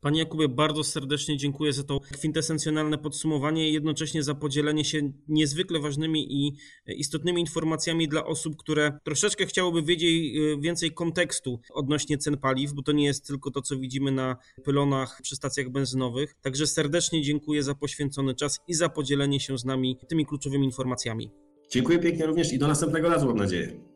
Panie 0.00 0.18
Jakubie, 0.18 0.48
bardzo 0.48 0.84
serdecznie 0.84 1.36
dziękuję 1.36 1.72
za 1.72 1.82
to 1.82 2.00
kwintesencjonalne 2.00 2.98
podsumowanie 2.98 3.70
i 3.70 3.72
jednocześnie 3.72 4.22
za 4.22 4.34
podzielenie 4.34 4.84
się 4.84 5.12
niezwykle 5.28 5.80
ważnymi 5.80 6.46
i 6.46 6.56
istotnymi 6.86 7.40
informacjami 7.40 8.08
dla 8.08 8.24
osób, 8.24 8.56
które 8.56 8.98
troszeczkę 9.04 9.46
chciałyby 9.46 9.82
wiedzieć 9.82 10.36
y, 10.36 10.60
więcej 10.60 10.92
kontekstu 10.92 11.60
odnośnie 11.74 12.18
cen 12.18 12.36
paliw, 12.36 12.72
bo 12.72 12.82
to 12.82 12.92
nie 12.92 13.04
jest 13.04 13.26
tylko 13.26 13.50
to, 13.50 13.62
co 13.62 13.78
widzimy 13.78 14.12
na 14.12 14.36
pylonach 14.64 15.18
przy 15.22 15.36
stacjach 15.36 15.70
benzynowych. 15.70 16.34
Także 16.42 16.66
serdecznie 16.66 17.22
dziękuję 17.22 17.62
za 17.62 17.74
poświęcony 17.74 18.34
czas 18.34 18.58
i 18.68 18.74
za 18.74 18.88
podzielenie 18.88 19.40
się 19.40 19.58
z 19.58 19.64
nami 19.64 19.98
tymi 20.08 20.26
kluczowymi 20.26 20.64
informacjami. 20.64 21.30
Dziękuję 21.70 21.98
pięknie 21.98 22.26
również 22.26 22.52
i 22.52 22.58
do 22.58 22.68
następnego 22.68 23.08
razu, 23.08 23.26
mam 23.26 23.36
nadzieję. 23.36 23.87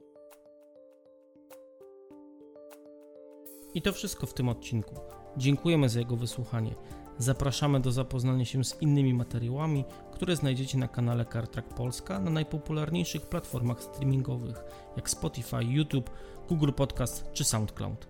I 3.74 3.82
to 3.82 3.92
wszystko 3.92 4.26
w 4.26 4.34
tym 4.34 4.48
odcinku. 4.48 4.94
Dziękujemy 5.36 5.88
za 5.88 5.98
jego 5.98 6.16
wysłuchanie. 6.16 6.74
Zapraszamy 7.18 7.80
do 7.80 7.92
zapoznania 7.92 8.44
się 8.44 8.64
z 8.64 8.82
innymi 8.82 9.14
materiałami, 9.14 9.84
które 10.12 10.36
znajdziecie 10.36 10.78
na 10.78 10.88
kanale 10.88 11.26
CarTrack 11.32 11.68
Polska 11.68 12.20
na 12.20 12.30
najpopularniejszych 12.30 13.26
platformach 13.26 13.82
streamingowych 13.82 14.64
jak 14.96 15.10
Spotify, 15.10 15.64
YouTube, 15.64 16.10
Google 16.48 16.72
Podcast 16.72 17.32
czy 17.32 17.44
SoundCloud. 17.44 18.08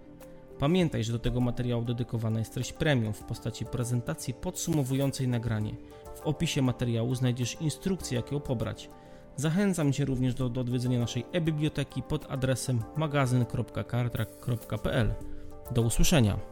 Pamiętaj, 0.59 1.05
że 1.05 1.12
do 1.12 1.18
tego 1.18 1.40
materiału 1.40 1.85
dedykowana 1.85 2.38
jest 2.38 2.55
treść 2.55 2.72
premium 2.72 3.12
w 3.12 3.22
postaci 3.22 3.64
prezentacji 3.64 4.35
podsumowującej 4.35 5.29
nagranie. 5.29 5.75
W 6.14 6.20
opisie 6.20 6.62
materiału 6.62 7.14
znajdziesz 7.14 7.57
instrukcję, 7.61 8.16
jak 8.16 8.33
ją 8.33 8.40
pobrać. 8.40 8.90
Zachęcam 9.37 9.92
Cię 9.92 10.05
również 10.05 10.35
do, 10.35 10.48
do 10.48 10.61
odwiedzenia 10.61 10.98
naszej 10.98 11.25
e-biblioteki 11.33 12.03
pod 12.03 12.31
adresem 12.31 12.83
magazyn.cartrack.pl. 12.96 15.14
Do 15.70 15.83
usłyszenia. 15.83 16.51